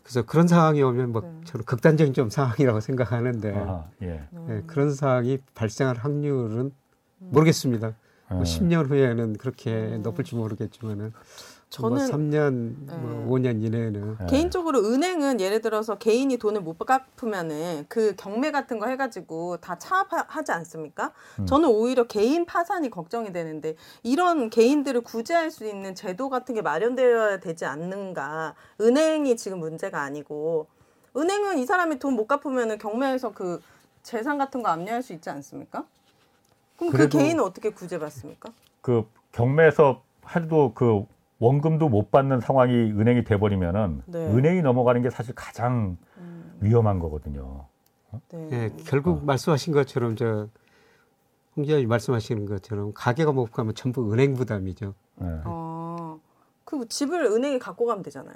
[0.01, 1.29] 그래서 그런 상황이 오면 뭐 네.
[1.45, 4.23] 저는 극단적인 좀 상황이라고 생각하는데 아하, 예.
[4.49, 6.71] 예, 그런 상황이 발생할 확률은
[7.19, 7.93] 모르겠습니다.
[8.29, 8.43] 뭐 어.
[8.43, 11.11] 10년 후에는 그렇게 높을지 모르겠지만은 뭐
[11.73, 14.25] 저는 3년, 뭐 5년 이내에는 예.
[14.27, 20.51] 개인적으로 은행은 예를 들어서 개인이 돈을 못 갚으면은 그 경매 같은 거 해가지고 다 차압하지
[20.51, 21.11] 않습니까?
[21.39, 21.47] 음.
[21.47, 27.39] 저는 오히려 개인 파산이 걱정이 되는데 이런 개인들을 구제할 수 있는 제도 같은 게 마련되어야
[27.39, 28.53] 되지 않는가?
[28.79, 30.67] 은행이 지금 문제가 아니고
[31.17, 33.59] 은행은 이 사람이 돈 못 갚으면은 경매에서 그
[34.03, 35.85] 재산 같은 거 압류할 수 있지 않습니까?
[36.77, 38.51] 그럼 그 개인은 어떻게 구제받습니까?
[38.81, 41.05] 그 경매에서 하도 그
[41.43, 44.27] 원금도 못 받는 상황이 은행이 돼버리면은 네.
[44.27, 45.97] 은행이 넘어가는 게 사실 가장
[46.61, 47.65] 위험한 거거든요.
[48.29, 48.49] 네.
[48.51, 50.47] 예, 결국 말씀하신 것처럼 저
[51.57, 54.93] 홍지아님 말씀하시는 것처럼 가게가 못 가면 전부 은행 부담이죠.
[55.21, 55.41] 예.
[55.43, 56.19] 어,
[56.63, 58.35] 그 집을 은행이 갖고 가면 되잖아요.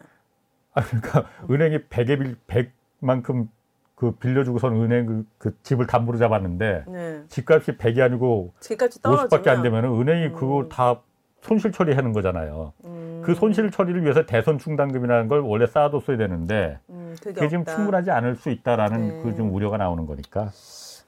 [0.74, 3.48] 아, 그러니까 은행이 100에 빌, 100만큼
[3.96, 7.24] 그 빌려주고선 은행 그, 그 집을 담보로 잡았는데 네.
[7.30, 10.34] 집값이 100이 아니고 집값이 떨어지면 50밖에 안 되면 은행이 음.
[10.34, 11.02] 그거 다
[11.42, 12.74] 손실 처리하는 거잖아요.
[12.86, 17.66] 음, 그 손실 처리를 위해서 대손 충당금이라는 걸 원래 쌓아뒀어야 되는데 음, 그게 그게 지금.
[17.66, 19.22] 충분하지 않을 수 있다라는 네.
[19.24, 20.50] 그좀 우려가 나오는 거니까.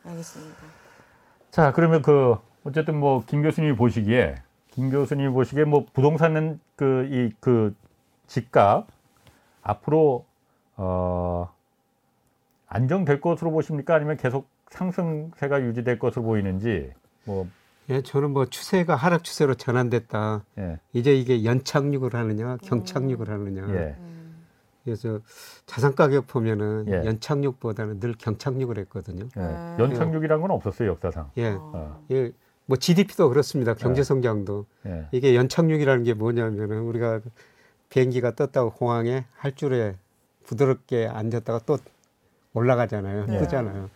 [0.06, 0.56] 알겠습니다.
[1.52, 4.36] 자, 그러면 그 어쨌든 뭐 김 교수님이 보시기에
[4.72, 7.76] 김 교수님이 보시기에 뭐 부동산은 그 이그
[8.28, 8.88] 집값
[9.62, 10.26] 앞으로
[10.78, 11.50] 어
[12.68, 13.96] 안정될 것으로 보십니까?
[13.96, 16.92] 아니면 계속 상승세가 유지될 것으로 보이는지
[17.26, 17.48] 뭐
[17.90, 20.44] 예, 저는 뭐 추세가 하락 추세로 전환됐다.
[20.60, 20.80] 예.
[20.94, 23.64] 이제 이게 연착륙을 하느냐, 경착륙을 하느냐.
[23.70, 23.96] 예.
[23.98, 24.46] 음,
[24.84, 25.20] 그래서
[25.66, 27.06] 자산 가격 보면은 예.
[27.06, 29.26] 연착륙보다는 늘 경착륙을 했거든요.
[29.38, 29.42] 예.
[29.42, 29.78] 아.
[29.80, 31.32] 연착륙이란 건 없었어요, 역사상.
[31.38, 31.56] 예.
[31.58, 32.04] 어.
[32.12, 32.32] 예.
[32.66, 33.74] 뭐 GDP도 그렇습니다.
[33.74, 34.68] 경제 성장도.
[34.86, 35.08] 예.
[35.12, 37.22] 이게 연착륙이라는 게 뭐냐면은 우리가
[37.90, 39.96] 비행기가 떴다고 공항에 할 줄에
[40.44, 41.80] 부드럽게 앉았다가 또
[42.54, 43.26] 올라가잖아요.
[43.26, 43.40] 네.
[43.40, 43.90] 뜨잖아요.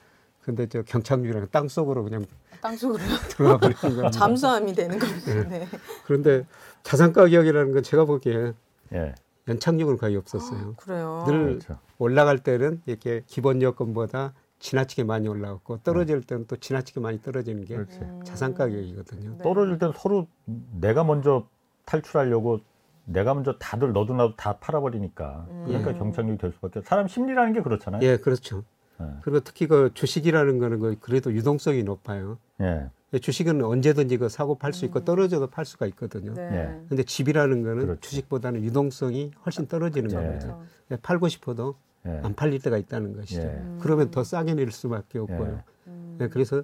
[0.44, 2.26] 근데 저 경착륙이라는 땅 속으로 그냥
[2.62, 4.10] 땅 속으로 들어가 버리는 겁니다.
[4.12, 5.44] 잠수함이 되는 겁니다.
[5.50, 5.68] 네.
[6.06, 6.46] 그런데
[6.84, 8.54] 자산 가격이라는 건 제가 보기에
[8.94, 9.16] 예.
[9.48, 10.76] 연착륙은 거의 없었어요.
[10.78, 11.24] 그래요.
[11.28, 11.80] 늘 그렇죠.
[11.98, 17.76] 올라갈 때는 이렇게 기본 여건보다 지나치게 많이 올라갔고 떨어질 때는 또 지나치게 많이 떨어지는 게
[17.76, 18.00] 그렇지.
[18.24, 19.32] 자산 가격이거든요.
[19.38, 19.44] 네.
[19.44, 21.48] 떨어질 땐 서로 내가 먼저
[21.86, 22.60] 탈출하려고
[23.06, 26.00] 내가 먼저 다들 너도 나도 다 팔아버리니까 그러니까 음.
[26.00, 28.02] 경착륙이 될 수밖에 없 사람 심리라는 게 그렇잖아요.
[28.04, 28.64] 예, 그렇죠.
[29.02, 29.06] 예.
[29.22, 32.38] 그리고 특히 그 주식이라는 거는 그 그래도 유동성이 높아요.
[32.62, 32.90] 예.
[33.20, 36.34] 주식은 언제든지 그 사고 팔 수 있고 떨어져도 팔 수가 있거든요.
[36.34, 36.42] 네.
[36.42, 36.82] 예.
[36.90, 38.02] 근데 집이라는 거는 그렇죠.
[38.02, 40.16] 주식보다는 유동성이 훨씬 떨어지는 예.
[40.16, 40.40] 겁니다.
[40.40, 40.64] 그렇죠.
[40.92, 41.76] 예, 팔고 싶어도
[42.08, 42.20] 예.
[42.24, 43.42] 안 팔릴 때가 있다는 것이죠.
[43.42, 43.62] 예.
[43.80, 45.62] 그러면 더 싸게 낼 수밖에 없고요.
[45.88, 46.18] 음.
[46.22, 46.64] 예, 그래서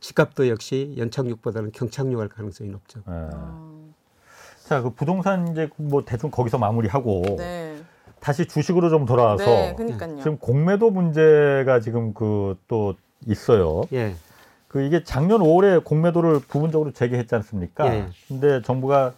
[0.00, 3.00] 집값도 역시 연착륙보다는 경착륙할 가능성이 높죠.
[3.00, 3.02] 예.
[3.06, 3.70] 아,
[4.64, 7.73] 자, 그 부동산 이제 뭐 대충 거기서 마무리하고 네.
[8.24, 10.16] 다시 주식으로 좀 돌아와서 네, 그러니까요.
[10.16, 12.94] 지금 공매도 문제가 지금 그 또
[13.26, 13.84] 있어요.
[13.92, 14.14] 예,
[14.68, 17.94] 그 이게 작년 5월에 공매도를 부분적으로 재개했지 않습니까?
[17.94, 18.06] 예.
[18.28, 19.12] 근데 정부가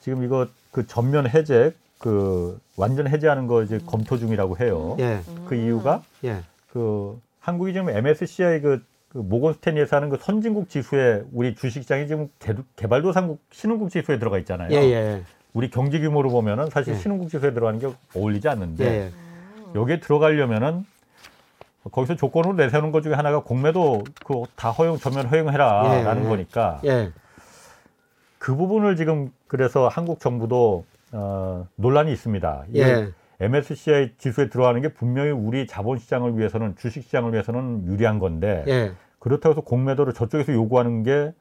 [0.00, 4.96] 지금 이거 그 전면 해제 그 완전 해제하는 거 이제 검토 중이라고 해요.
[5.00, 11.22] 예, 그 이유가 예, 그 한국이 지금 MSCI 그, 그 모건스탠리에서 하는 그 선진국 지수에
[11.32, 14.70] 우리 주식시장이 지금 개, 개발도상국 신흥국 지수에 들어가 있잖아요.
[14.72, 15.22] 예, 예,
[15.54, 16.98] 우리 경제 규모로 보면은 사실 예.
[16.98, 19.10] 신흥국 지수에 들어가는 게 어울리지 예, 않는데 예.
[19.74, 20.84] 여기에 들어가려면은
[21.90, 26.28] 거기서 조건으로 내세우는 것 중에 하나가 공매도 그 다 허용 전면 허용해라라는 예.
[26.28, 27.12] 거니까 예,
[28.38, 32.64] 그 부분을 지금 그래서 한국 정부도 어, 논란이 있습니다.
[32.74, 33.08] 예,
[33.40, 39.60] MSCI 지수에 들어가는 게 분명히 우리 자본시장을 위해서는 주식시장을 위해서는 유리한 건데 예, 그렇다고 해서
[39.60, 41.32] 공매도를 저쪽에서 요구하는 게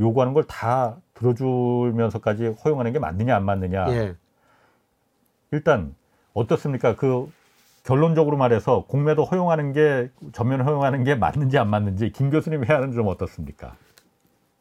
[0.00, 4.14] 요구하는 걸 다 들어주면서까지 허용하는 게 맞느냐 안 맞느냐 예.
[5.52, 5.94] 일단
[6.32, 6.96] 어떻습니까?
[6.96, 7.30] 그
[7.84, 13.06] 결론적으로 말해서 공매도 허용하는 게 전면 허용하는 게 맞는지 안 맞는지 김 교수님 해야는 좀
[13.08, 13.76] 어떻습니까?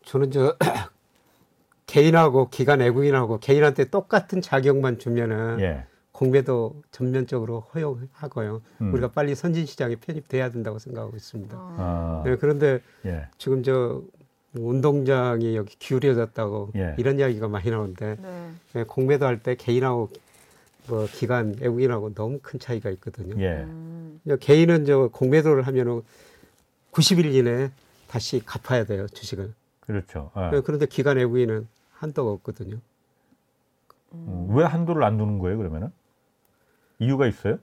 [0.04, 0.56] 저는 저
[1.88, 5.86] 개인하고 기관 외국인하고 개인한테 똑같은 자격만 주면은 예.
[6.12, 8.62] 공매도 전면적으로 허용하고요.
[8.82, 8.94] 음.
[8.94, 11.56] 우리가 빨리 선진 시장에 편입돼야 된다고 생각하고 있습니다.
[11.58, 13.28] 아, 네, 그런데 예.
[13.40, 14.02] 지금 저
[14.56, 16.96] 운동장이 여기 기울여졌다고 예.
[16.98, 18.52] 이런 이야기가 많이 나오는데 네.
[18.76, 20.10] 예, 공매도 할 때 개인하고
[20.88, 23.36] 뭐 기관 외국인하고 너무 큰 차이가 있거든요.
[23.42, 23.64] 예.
[23.64, 24.20] 음.
[24.28, 26.02] 저 개인은 저 공매도를 하면은
[26.92, 27.72] 90일 이내에
[28.08, 29.54] 다시 갚아야 돼요 주식을.
[29.80, 30.32] 그렇죠.
[30.38, 30.58] 예.
[30.58, 32.78] 예, 그런데 기관 외국인은 한도가 없거든요.
[34.14, 35.92] 음, 왜 한도를 안 두는 거예요, 그러면은?
[37.00, 37.58] 이유가 있어요?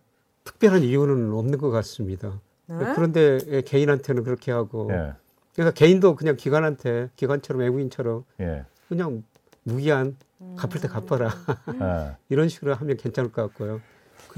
[0.44, 2.40] 특별한 이유는 없는 것 같습니다.
[2.66, 2.76] 네?
[2.94, 5.12] 그런데 예, 개인한테는 그렇게 하고 예.
[5.60, 8.64] 그러니까 개인도 그냥 기관한테 기관처럼 외국인처럼 예.
[8.88, 9.22] 그냥
[9.62, 10.16] 무기한
[10.56, 12.16] 갚을 때 갚아라 예.
[12.30, 13.80] 이런 식으로 하면 괜찮을 것 같고요.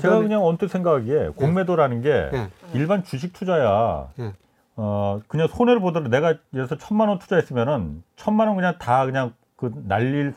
[0.00, 4.08] 제가 그다음에- 그냥 언뜻 생각하기에 공매도라는 게 예, 일반 주식 투자야.
[4.18, 4.32] 예.
[4.74, 9.32] 어, 그냥 손해를 보더라도 내가 예를 들어서 천만 원 투자했으면은 천만 원 그냥 다 그냥
[9.54, 10.34] 그 날리는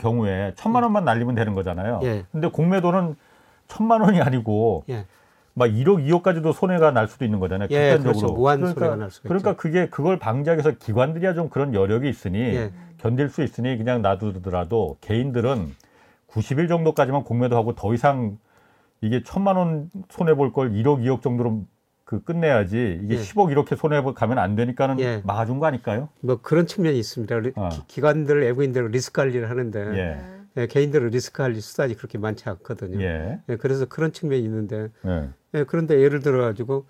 [0.00, 2.00] 경우에 천만 원만 날리면 되는 거잖아요.
[2.02, 2.24] 예.
[2.32, 3.14] 근데 공매도는
[3.68, 5.06] 천만 원이 아니고 예.
[5.58, 7.68] 막 1억, 2억까지도 손해가 날 수도 있는 거잖아요.
[7.70, 8.12] 예, 극단적으로.
[8.20, 8.34] 그렇죠.
[8.34, 9.56] 무한 그러니까, 손해가 날 수가 그러니까.
[9.56, 12.72] 그게 그걸 방지하기 위해서 기관들이야 좀 그런 여력이 있으니 예.
[12.98, 15.72] 견딜 수 있으니 그냥 놔두더라도 개인들은
[16.30, 18.36] 90일 정도까지만 공매도 하고 더 이상
[19.00, 21.64] 이게 천만 원 손해 볼 걸 1억, 2억 정도로
[22.04, 23.18] 그 끝내야지 이게 예.
[23.18, 25.22] 10억 이렇게 손해 가면 안 되니까는 예.
[25.24, 26.10] 막아준 거 아닐까요?
[26.20, 27.34] 뭐 그런 측면이 있습니다.
[27.38, 27.70] 리- 어.
[27.70, 29.98] 기- 기관들 외국인들은 리스크 관리를 하는데 예.
[29.98, 30.18] 예,
[30.64, 33.02] 개인들은 리스크 관리 수단이 그렇게 많지 않거든요.
[33.02, 33.40] 예.
[33.50, 35.28] 예, 그래서 그런 측면이 있는데 예.
[35.52, 36.86] 예, 그런데 예를 들어 가지고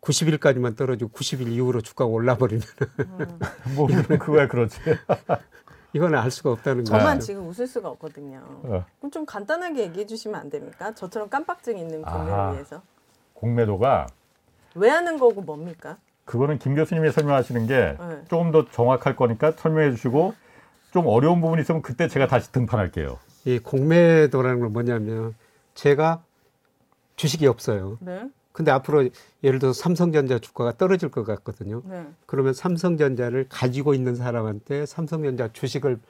[0.00, 2.62] 90일까지만 떨어지고 90일 이후로 주가가 올라 버리면
[3.76, 3.86] 뭐
[4.18, 4.80] 그거야 그렇지.
[5.92, 7.26] 이건 알 수가 없다는 저만 거죠.
[7.26, 8.42] 지금 웃을 수가 없거든요.
[8.62, 8.86] 어.
[8.98, 10.94] 그럼 좀 간단하게 얘기해 주시면 안 됩니까?
[10.94, 12.52] 저처럼 깜빡증 있는 분들을 아하.
[12.52, 12.80] 위해서.
[13.34, 14.06] 공매도가
[14.76, 15.98] 왜 하는 거고 뭡니까?
[16.24, 18.22] 그거는 김 교수님이 설명하시는 게 네.
[18.28, 20.32] 조금 더 정확할 거니까 설명해 주시고
[20.92, 23.18] 좀 어려운 부분이 있으면 그때 제가 다시 등판할게요.
[23.44, 25.34] 이 공매도라는 건 뭐냐면
[25.74, 26.22] 제가
[27.16, 27.98] 주식이 없어요.
[28.00, 28.28] 네.
[28.52, 29.08] 근데 앞으로
[29.44, 31.82] 예를 들어서 삼성전자 주가가 떨어질 것 같거든요.
[31.86, 32.06] 네.
[32.26, 36.00] 그러면 삼성전자를 가지고 있는 사람한테 삼성전자 주식을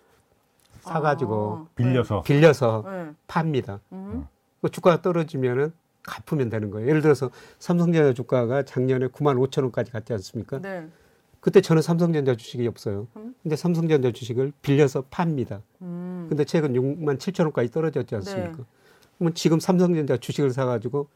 [0.81, 3.11] 사가지고 아, 빌려서 빌려서 네.
[3.27, 3.81] 팝니다.
[3.93, 4.27] 음.
[4.63, 5.73] 그 주가가 떨어지면은
[6.03, 6.89] 갚으면 되는 거예요.
[6.89, 10.59] 예를 들어서 삼성전자 주가가 작년에 9만 5천 원까지 갔지 않습니까?
[10.61, 10.89] 네.
[11.41, 13.07] 그때 저는 삼성전자 주식이 없어요.
[13.17, 13.30] 음.
[13.43, 15.63] 근데 삼성전자 주식을 빌려서 팝니다.
[15.83, 16.27] 음.
[16.29, 18.57] 근데 최근 6만 7천 원까지 떨어졌지 않습니까?
[18.59, 18.65] 네.
[19.19, 21.09] 그러면 지금 삼성전자 주식을 사가지고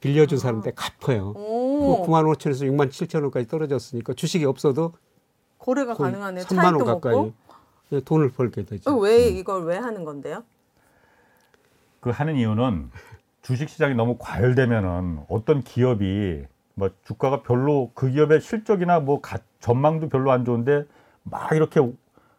[0.00, 0.40] 빌려준 아.
[0.40, 1.34] 사람한테 갚아요.
[1.36, 2.06] 오.
[2.06, 4.94] 9만 5천에서 6만 7천 원까지 떨어졌으니까 주식이 없어도
[5.58, 6.40] 거래가 거의 가능하네.
[6.42, 7.32] 3만 원 가까이 먹고.
[7.92, 8.90] 예, 돈을 벌게 되죠.
[8.90, 10.44] 어, 왜 이걸 왜 하는 건데요?
[12.00, 12.90] 그 하는 이유는
[13.42, 20.08] 주식 시장이 너무 과열되면은 어떤 기업이 뭐 주가가 별로 그 기업의 실적이나 뭐 가- 전망도
[20.10, 20.84] 별로 안 좋은데
[21.30, 21.80] 막 이렇게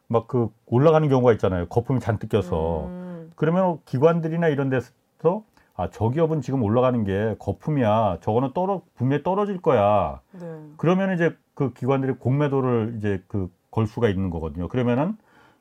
[0.07, 1.67] 막 그 올라가는 경우가 있잖아요.
[1.67, 2.85] 거품이 잔뜩 껴서.
[2.87, 3.31] 음.
[3.35, 5.43] 그러면 기관들이나 이런 데서
[5.75, 8.17] 아, 저 기업은 지금 올라가는 게 거품이야.
[8.21, 10.19] 저거는 떨어 분명히 떨어질 거야.
[10.31, 10.61] 네.
[10.77, 14.67] 그러면 이제 그 기관들이 공매도를 이제 그 걸 수가 있는 거거든요.
[14.67, 15.15] 그러면은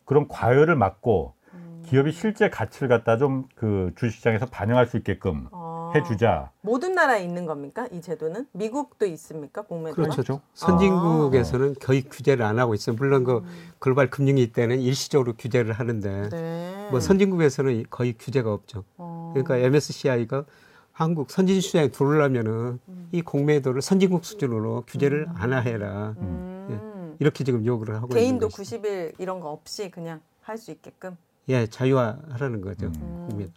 [0.06, 1.82] 그런 과열을 막고 음.
[1.84, 5.67] 기업이 실제 가치를 갖다 좀 그 주식시장에서 반영할 수 있게끔 아.
[5.94, 6.50] 해주자.
[6.60, 7.86] 모든 나라에 있는 겁니까?
[7.92, 8.46] 이 제도는?
[8.52, 9.62] 미국도 있습니까?
[9.62, 10.08] 공매도가?
[10.08, 10.40] 그렇죠.
[10.54, 12.96] 선진국에서는 거의 규제를 안 하고 있어요.
[12.96, 13.42] 물론 그
[13.78, 16.88] 글로벌 금융위 때는 일시적으로 규제를 하는데 네.
[16.90, 18.84] 뭐 선진국에서는 거의 규제가 없죠.
[18.96, 19.30] 어.
[19.34, 20.44] 그러니까 MSCI가
[20.92, 23.08] 한국 선진 시장에 들어오려면은 음.
[23.12, 26.14] 이 공매도를 선진국 수준으로 규제를 안 해라.
[26.18, 27.16] 음.
[27.20, 28.80] 이렇게 지금 요구를 하고 있는 개인도 것이죠.
[28.80, 31.16] 90일 이런 거 없이 그냥 할 수 있게끔.
[31.48, 32.86] 예, 자유화하라는 거죠.
[32.86, 33.26] 음.
[33.28, 33.52] 공매도.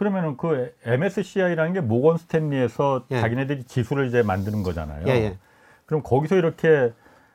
[0.00, 3.20] 그러면은 그 MSCI라는 게 모건 스탠리에서 예.
[3.20, 5.04] 자기네들이 지수를 이제 만드는 거잖아요.
[5.08, 5.38] 예, 예.
[5.84, 6.94] 그럼 거기서 이렇게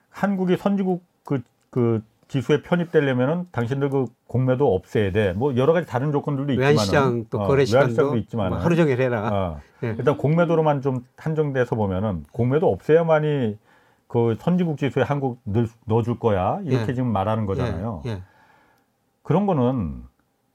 [0.10, 5.34] 한국이 선진국 그, 그 지수에 편입되려면은 당신들 그 공매도 없애야 돼.
[5.34, 9.30] 뭐 여러 가지 다른 조건들도 있지만 외환시장 또 거래 시간도 있지만 뭐 하루 종일 해라.
[9.32, 9.62] 어.
[9.84, 9.90] 예.
[9.90, 13.60] 일단 공매도로만 좀 한정돼서 보면은 공매도 없애야만이
[14.08, 16.94] 그 선진국 지수에 한국 늘 넣어줄 거야 이렇게 예.
[16.96, 18.02] 지금 말하는 거잖아요.
[18.08, 18.22] 예, 예.
[19.22, 20.02] 그런 거는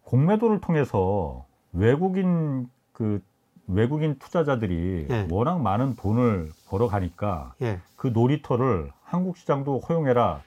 [0.03, 3.21] 공매도를 통해서 외국인 그
[3.67, 5.29] 외국인 투자자들이 예.
[5.31, 7.81] 워낙 많은 돈을 벌어가니까 예.
[7.97, 10.43] 그 놀이터를 한국 시장도 허용해라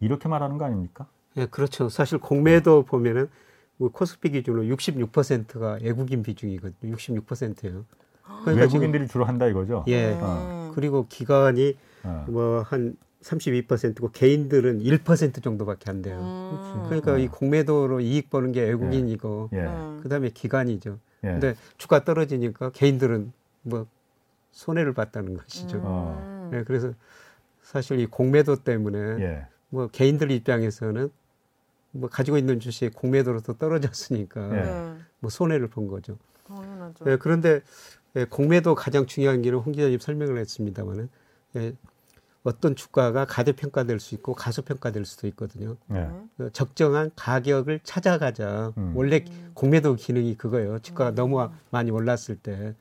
[0.00, 1.06] 이렇게 말하는 거 아닙니까?
[1.36, 1.88] 예, 그렇죠.
[1.88, 3.28] 사실 공매도 보면은
[3.76, 6.94] 뭐 코스피 기준으로 66%가 외국인 비중이거든요.
[6.94, 7.84] 66%예요.
[8.22, 9.84] 그러니까 지금 외국인들이 주로 한다 이거죠.
[9.88, 10.10] 예.
[10.10, 10.20] 네.
[10.74, 12.24] 그리고 기관이 어.
[12.28, 16.18] 뭐한 32%고 개인들은 1% 정도밖에 안 돼요.
[16.18, 16.84] 음.
[16.86, 19.62] 그러니까 이 공매도로 이익 버는 게 외국인이고 예.
[19.62, 19.96] 네.
[20.02, 20.98] 그다음에 기관이죠.
[21.24, 21.28] 예.
[21.28, 23.86] 근데 주가 떨어지니까 개인들은 뭐
[24.52, 25.78] 손해를 봤다는 것이죠.
[25.78, 25.82] 음.
[25.84, 26.50] 어.
[26.54, 26.92] 예, 그래서
[27.62, 29.46] 사실 이 공매도 때문에 예.
[29.68, 31.10] 뭐 개인들 입장에서는
[31.92, 34.62] 뭐 가지고 있는 주식이 공매도로도 떨어졌으니까 예.
[34.62, 34.94] 네.
[35.20, 36.16] 뭐 손해를 본 거죠.
[36.46, 37.04] 당연하죠.
[37.06, 37.60] 예, 그런데
[38.16, 41.08] 예, 공매도 가장 중요한 길은 홍 기자님 설명을 했습니다만은
[41.56, 41.72] 예,
[42.42, 45.76] 어떤 주가가 가대평가될 수 있고 가소평가될 수도 있거든요.
[45.92, 46.10] 예.
[46.38, 48.72] 어, 적정한 가격을 찾아가자.
[48.78, 48.92] 음.
[48.96, 49.24] 원래
[49.54, 50.78] 공매도 기능이 그거예요.
[50.78, 52.74] 주가가 너무 많이 올랐을 때.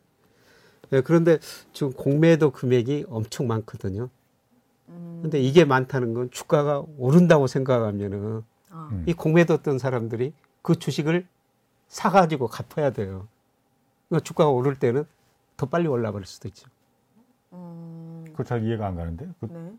[0.94, 1.40] 예, 그런데
[1.74, 4.10] 지금 공매도 금액이 엄청 많거든요.
[4.88, 5.20] 음.
[5.22, 8.90] 근데 이게 많다는 건 주가가 오른다고 생각하면은 아.
[8.92, 9.04] 음.
[9.08, 11.28] 이 공매도 뜬 사람들이 그 주식을
[11.90, 13.28] 사가지고 갚아야 돼요.
[14.08, 15.06] 그러니까 주가가 오를 때는
[15.58, 16.70] 더 빨리 올라갈 수도 있죠.
[17.52, 18.09] 음.
[18.40, 19.74] 그거 잘 이해가 안 가는데 그 네.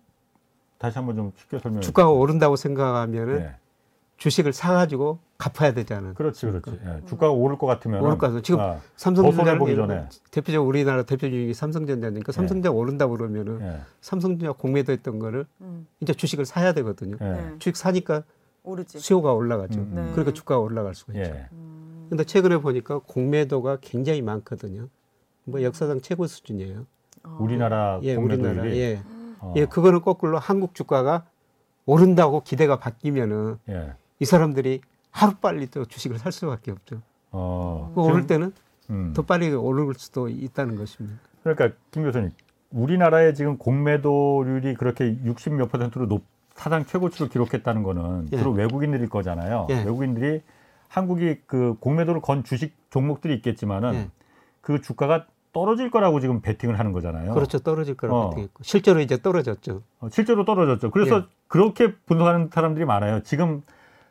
[0.76, 1.80] 다시 한번 좀 쉽게 설명해.
[1.80, 3.54] 주가가 오른다고 생각하면은 예.
[4.18, 6.12] 주식을 사가지고 갚아야 되잖아요.
[6.12, 6.78] 그렇지, 그렇지.
[6.84, 7.00] 예.
[7.06, 8.42] 주가가 오를 것 같으면 오를 것 같아요.
[8.42, 10.06] 지금 아, 삼성전자 더 손해보기 전에.
[10.30, 13.80] 대표적으로 우리나라 대표 주식이 삼성전자니까 삼성전자 오른다고 그러면은 예.
[14.02, 15.86] 삼성전자 공매도 했던 거를 음.
[16.00, 17.16] 이제 주식을 사야 되거든요.
[17.18, 17.24] 예.
[17.24, 17.54] 네.
[17.58, 18.24] 주식 사니까
[18.62, 18.98] 오르지.
[18.98, 19.80] 수요가 올라가죠.
[19.80, 20.02] 음, 네.
[20.12, 21.30] 그러니까 주가가 올라갈 수가 있죠.
[21.34, 21.46] 예.
[21.52, 22.08] 음.
[22.10, 24.88] 근데 최근에 보니까 공매도가 굉장히 많거든요.
[25.44, 26.84] 뭐 역사상 최고 수준이에요.
[27.22, 27.38] 어.
[27.40, 28.76] 우리나라 예, 공매도율이 우리나라.
[28.76, 29.00] 예.
[29.40, 29.54] 어.
[29.56, 31.24] 예, 그거는 거꾸로 한국 주가가
[31.86, 33.94] 오른다고 기대가 바뀌면은 예.
[34.18, 37.00] 이 사람들이 하루 빨리 또 주식을 살 수밖에 없죠.
[37.32, 37.92] 어.
[37.94, 38.52] 그 오를 때는
[38.90, 39.12] 음.
[39.14, 41.16] 더 빨리 오를 수도 있다는 것입니다.
[41.42, 42.30] 그러니까 김 교수님,
[42.70, 48.36] 우리나라의 지금 공매도율이 그렇게 60 몇 퍼센트로 높 사상 최고치를 기록했다는 거는 예.
[48.36, 49.66] 주로 외국인들일 거잖아요.
[49.70, 49.76] 예.
[49.78, 50.42] 외국인들이
[50.88, 54.10] 한국이 그 공매도를 건 주식 종목들이 있겠지만은 예.
[54.60, 57.34] 그 주가가 떨어질 거라고 지금 베팅을 하는 거잖아요.
[57.34, 57.58] 그렇죠.
[57.58, 58.30] 떨어질 거라고 어.
[58.34, 59.82] 되겠고 실제로 이제 떨어졌죠.
[60.00, 60.90] 어, 실제로 떨어졌죠.
[60.90, 61.22] 그래서 예.
[61.48, 63.22] 그렇게 분석하는 사람들이 많아요.
[63.22, 63.62] 지금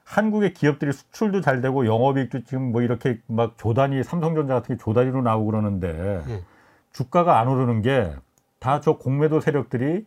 [0.03, 5.21] 한국의 기업들이 수출도 잘 되고 영업이익도 지금 뭐 이렇게 막 조단위 삼성전자 같은 게 조단위로
[5.21, 6.43] 나오고 그러는데 예.
[6.91, 8.13] 주가가 안 오르는 게
[8.59, 10.05] 다 저 공매도 세력들이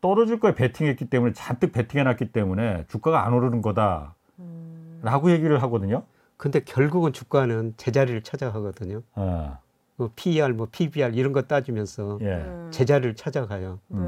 [0.00, 5.30] 떨어질 거에 베팅했기 때문에 잔뜩 베팅해놨기 때문에 주가가 안 오르는 거다라고 음.
[5.30, 6.04] 얘기를 하거든요.
[6.36, 9.02] 근데 결국은 주가는 제자리를 찾아가거든요.
[9.16, 9.58] 어,
[9.98, 12.34] 뭐 PER, 뭐 PBR 이런 거 따지면서 예.
[12.36, 12.70] 음.
[12.70, 13.80] 제자리를 찾아가요.
[13.88, 13.98] 네.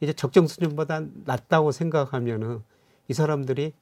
[0.00, 2.62] 이제 적정 수준보다 낮다고 생각하면은
[3.08, 3.72] 이 사람들이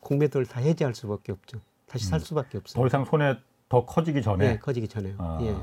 [0.00, 1.60] 공매도를 다 해지할 수밖에 없죠.
[1.86, 2.82] 다시 살 수밖에 없어요.
[2.82, 3.38] 더 이상 손해
[3.70, 4.52] 더 커지기 전에.
[4.52, 5.14] 예, 커지기 전에요.
[5.18, 5.38] 아.
[5.40, 5.56] 예.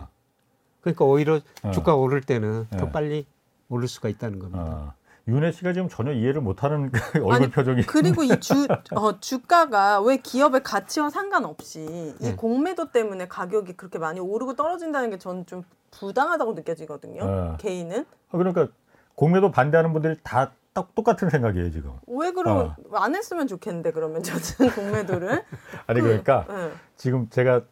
[0.81, 1.71] 그러니까 오히려 어.
[1.71, 2.91] 주가 오를 때는 더 예.
[2.91, 3.25] 빨리
[3.69, 4.63] 오를 수가 있다는 겁니다.
[4.63, 4.93] 어,
[5.29, 7.83] 윤혜 씨가 지금 전혀 이해를 못하는 그 얼굴 아니, 표정이.
[7.83, 12.35] 그리고 이 주, 어, 주가가 왜 기업의 가치와 상관없이 이 네.
[12.35, 17.25] 공매도 때문에 가격이 그렇게 많이 오르고 떨어진다는 게 저는 좀 부당하다고 느껴지거든요.
[17.25, 17.57] 네.
[17.59, 18.05] 개인은.
[18.31, 18.67] 아, 그러니까
[19.15, 21.93] 공매도 반대하는 분들이 다 딱 똑같은 생각이에요 지금.
[22.05, 22.97] 왜 그러면 어.
[22.97, 25.43] 안 했으면 좋겠는데 그러면 저는 공매도를.
[25.87, 26.71] 아니 그러니까 네.
[26.95, 27.63] 지금 제가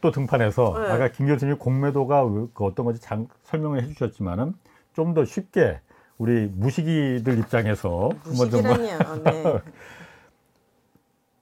[0.00, 0.90] 또 등판해서 네.
[0.92, 4.54] 아까 김 교수님 공매도가 왜- 그 어떤 건지 장, 설명을 해주셨지만은
[4.94, 5.80] 좀 더 쉽게
[6.18, 8.62] 우리 무식이들 입장에서 한번 좀.
[8.62, 9.60] 네.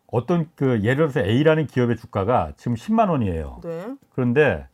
[0.09, 3.61] 어떤 그 예를 들어서 A라는 기업의 주가가 지금 10만 원이에요.
[3.62, 3.97] 네.
[4.14, 4.66] 그런데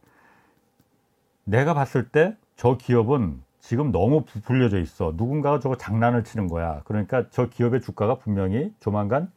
[1.44, 5.12] 내가 봤을 때 저 기업은 지금 너무 부풀려져 있어.
[5.16, 6.82] 누군가가 저거 장난을 치는 거야.
[6.84, 9.30] 그러니까 저 기업의 주가가 분명히 조만간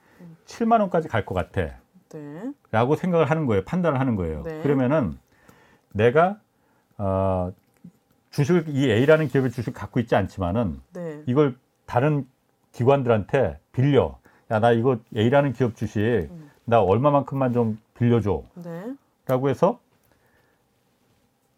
[0.47, 1.75] 7만 원까지 갈 것 같아.
[2.09, 2.51] 네.
[2.71, 3.63] 라고 생각을 하는 거예요.
[3.63, 4.41] 판단을 하는 거예요.
[4.41, 4.59] 네.
[4.63, 5.19] 그러면은
[5.93, 6.39] 내가
[6.97, 7.51] 어,
[8.31, 11.21] 주식을 이 A라는 기업의 주식 갖고 있지 않지만은 네.
[11.25, 12.27] 이걸 다른
[12.71, 14.17] 기관들한테 빌려.
[14.49, 16.49] 야, 나 이거 A라는 기업 주식 음.
[16.65, 18.43] 나 얼마만큼만 좀 빌려줘.
[18.55, 18.95] 네.
[19.27, 19.79] 라고 해서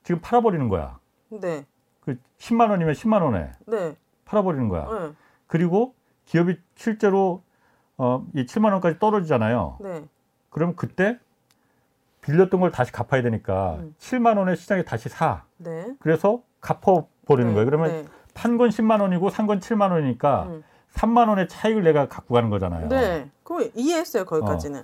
[0.04, 1.00] 지금 팔아버리는 거야.
[1.30, 1.66] 네.
[2.02, 3.96] 그 10만 원이면 10만 원에 네.
[4.26, 4.86] 팔아버리는 거야.
[4.86, 5.14] 네.
[5.48, 5.94] 그리고
[6.26, 7.44] 기업이 실제로
[7.98, 9.78] 어, 이 7만 원까지 떨어지잖아요.
[9.82, 10.06] 네.
[10.50, 11.20] 그럼 그때
[12.22, 13.96] 빌렸던 걸 다시 갚아야 되니까 음.
[14.00, 15.44] 7만 원에 시장에 다시 사.
[15.58, 15.94] 네.
[16.00, 17.54] 그래서 갚아 버리는 네.
[17.54, 17.66] 거예요.
[17.66, 18.06] 그러면 네.
[18.34, 20.64] 판건 10만 원이고 산 건 7만 원이니까 음.
[20.94, 22.88] 3만 원의 차익을 내가 갖고 가는 거잖아요.
[22.88, 23.30] 네.
[23.44, 24.84] 그거 이해했어요, 거기까지는.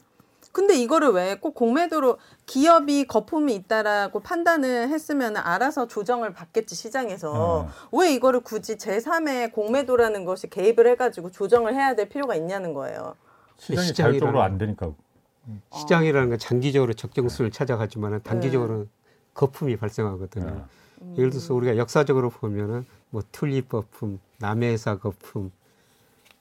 [0.52, 2.18] 근데 이거를 왜 꼭 공매도로
[2.48, 7.70] 기업이 거품이 있다라고 판단을 했으면 알아서 조정을 받겠지 시장에서 어.
[7.94, 13.16] 왜 이거를 굳이 제3의 공매도라는 것이 개입을 해가지고 조정을 해야 될 필요가 있냐는 거예요.
[13.58, 14.92] 시장이 시장이라는- 자율적으로 안 되니까.
[15.72, 18.90] 시장이라는 건 장기적으로 적정수를 찾아가지만 단기적으로는
[19.36, 20.46] 거품이 발생하거든요.
[20.46, 20.52] 네.
[20.52, 20.66] 음.
[21.18, 25.52] 예를 들어서 우리가 역사적으로 보면은 뭐 튤립 거품, 남해사 거품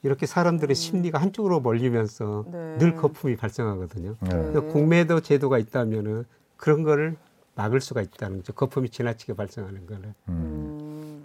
[0.02, 2.52] 이렇게 사람들의 심리가 한쪽으로 몰리면서 음.
[2.52, 2.78] 네.
[2.78, 4.16] 늘 거품이 발생하거든요.
[4.20, 4.28] 네.
[4.28, 6.24] 그래서 공매도 제도가 있다면은
[6.56, 7.16] 그런 거를
[7.54, 8.52] 막을 수가 있다는 거죠.
[8.52, 10.14] 거품이 지나치게 발생하는 거를.
[10.28, 11.22] 음.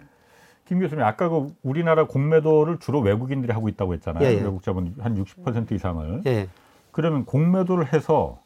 [0.66, 4.24] 김 교수님, 아까 그 우리나라 공매도를 주로 외국인들이 하고 있다고 했잖아요.
[4.24, 4.40] 예, 예.
[4.40, 6.22] 외국 자본 한 60% 이상을.
[6.26, 6.48] 예.
[6.90, 8.40] 그러면 공매도를 해서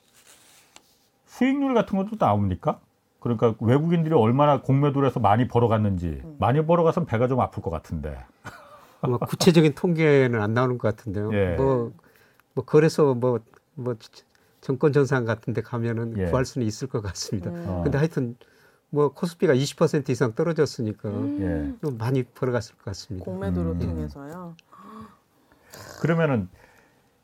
[1.27, 2.81] 수익률 같은 것도 나옵니까?
[3.37, 6.37] 그러니까 외국인들이 얼마나 공매도를 해서 많이 벌어갔는지 음.
[6.39, 8.17] 많이 벌어가선 배가 좀 아플 것 같은데.
[9.03, 11.33] 뭐 구체적인 통계는 안 나오는 것 같은데요.
[11.33, 11.57] 예.
[11.57, 11.93] 뭐,
[12.55, 13.41] 뭐 거래소 뭐,
[13.75, 13.95] 뭐
[14.61, 16.27] 정권 전산 같은 데 가면은 예.
[16.27, 17.51] 구할 수는 있을 것 같습니다.
[17.51, 17.65] 음.
[17.69, 17.83] 어.
[17.83, 18.37] 근데 하여튼
[18.91, 21.11] 뭐 코스피가 20% 이상 떨어졌으니까
[21.41, 21.75] 예.
[21.81, 23.25] 좀 많이 벌어갔을 것 같습니다.
[23.25, 23.79] 공매도로 음.
[23.79, 24.57] 통해서요.
[26.01, 26.49] 그러면은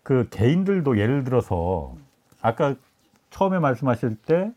[0.02, 1.96] 그 개인들도 예를 들어서
[2.42, 2.76] 아까
[3.30, 4.52] 처음에 말씀하실 때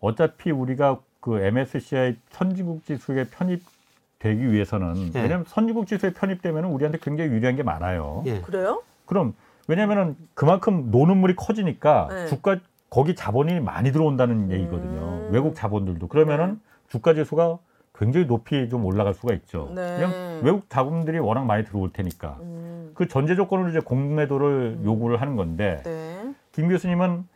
[0.00, 5.22] 어차피 우리가 그 MSCI 선진국 지수에 편입되기 위해서는 예.
[5.22, 8.22] 왜냐하면 선진국 지수에 편입되면 우리한테 굉장히 유리한 게 많아요.
[8.26, 8.40] 예.
[8.40, 8.82] 그래요?
[9.06, 9.34] 그럼
[9.68, 12.26] 왜냐면은 그만큼 노는 물이 커지니까 네.
[12.28, 15.00] 주가 거기 자본이 많이 들어온다는 얘기거든요.
[15.00, 15.28] 음.
[15.32, 17.58] 외국 자본들도 그러면은 주가 지수가
[17.98, 19.72] 굉장히 높이 좀 올라갈 수가 있죠.
[19.74, 19.96] 네.
[19.96, 22.92] 그냥 외국 자본들이 워낙 많이 들어올 테니까 음.
[22.94, 26.32] 그 전제 조건으로 이제 공매도를 요구를 하는 건데 네.
[26.52, 27.26] 김 교수님은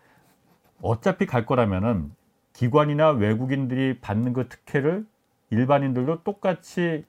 [0.83, 2.13] 어차피 갈 거라면은
[2.61, 5.07] 기관이나 외국인들이 받는 그 특혜를
[5.49, 7.07] 일반인들도 똑같이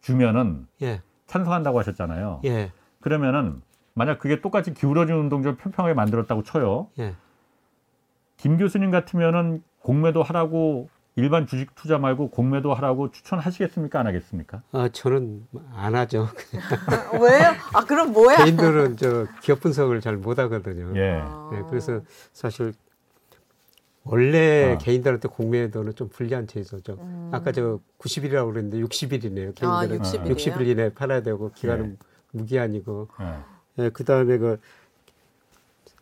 [0.00, 1.02] 주면은 예.
[1.26, 2.40] 찬성한다고 하셨잖아요.
[2.46, 2.72] 예.
[3.02, 3.60] 그러면은
[3.92, 6.88] 만약 그게 똑같이 기울어진 운동장을 평평하게 만들었다고 쳐요.
[6.98, 7.14] 예.
[8.38, 14.00] 김 교수님 같으면은 공매도 하라고 일반 주식 투자 말고 공매도 하라고 추천하시겠습니까?
[14.00, 14.62] 안 하겠습니까?
[14.72, 16.22] 아, 저는 안 하죠.
[16.86, 17.50] 아, 왜요?
[17.74, 18.44] 아 그럼 뭐야?
[18.44, 20.98] 개인들은 저 기업 분석을 잘 못 하거든요.
[20.98, 21.20] 예.
[21.22, 21.50] 아.
[21.52, 22.00] 예, 그래서
[22.32, 22.72] 사실
[24.10, 24.78] 원래 아.
[24.78, 26.96] 개인들한테 공매도는 좀 불리한 제도죠.
[27.00, 27.30] 음.
[27.32, 29.64] 아까 저 90일이라고 그랬는데 60일이네요.
[29.64, 30.34] 아, 개인들은 60일 이에요?
[30.34, 31.98] 60일 이내에 팔아야 되고 기간은
[32.32, 33.84] 무기한이고 예.
[33.84, 34.58] 예, 그다음에 그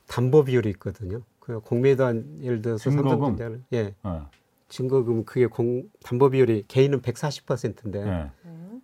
[0.07, 1.23] 담보 비율이 있거든요.
[1.41, 3.11] 그 공매도 한 예를 들어서 증거금?
[3.11, 4.29] 삼성전자는 예, 어.
[4.69, 8.31] 증거금 그게 공 담보 비율이 개인은 140%인데 예.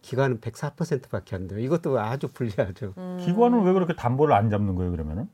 [0.02, 1.60] 기관은 104%밖에 안 돼요.
[1.60, 2.94] 이것도 아주 불리하죠.
[2.98, 3.18] 음.
[3.20, 4.90] 기관은 왜 그렇게 담보를 안 잡는 거예요?
[4.90, 5.28] 그러면은?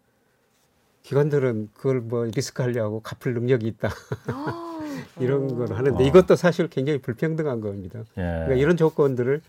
[1.09, 3.89] 기관들은 그걸 뭐 리스크 하려고 갚을 능력이 있다
[5.19, 6.07] 이런 걸 하는데 어.
[6.07, 8.01] 이것도 사실 굉장히 불평등한 겁니다.
[8.19, 8.23] 예.
[8.23, 9.41] 그러니까 이런 조건들을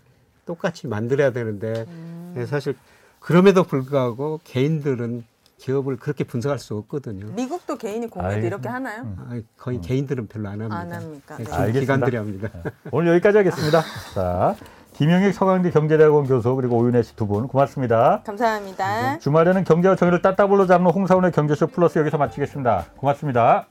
[0.46, 2.34] 똑같이 만들어야 되는데 음.
[2.38, 2.74] 예, 사실
[3.18, 5.24] 그럼에도 불구하고 개인들은
[5.58, 7.26] 기업을 그렇게 분석할 수 없거든요.
[7.34, 8.46] 미국도 개인이 공매도 알겠습니다.
[8.56, 9.02] 이렇게 하나요?
[9.02, 9.16] 음.
[9.18, 10.78] 아, 거의 개인들은 별로 안 합니다.
[10.78, 11.34] 안 합니까?
[11.40, 11.44] 예, 네.
[11.44, 11.80] 중- 알겠습니다.
[11.80, 12.48] 기관들이 합니다.
[12.90, 13.82] 오늘 여기까지 하겠습니다.
[14.14, 14.56] 자,
[15.00, 18.20] 김영익 서강대 경제대학원 교수 그리고 오윤혜 씨 두 분 고맙습니다.
[18.22, 19.18] 감사합니다.
[19.20, 22.84] 주말에는 경제와 정의를 따따블로 잡는 홍사원의 경제쇼 플러스 여기서 마치겠습니다.
[22.98, 23.66] 고맙습니다.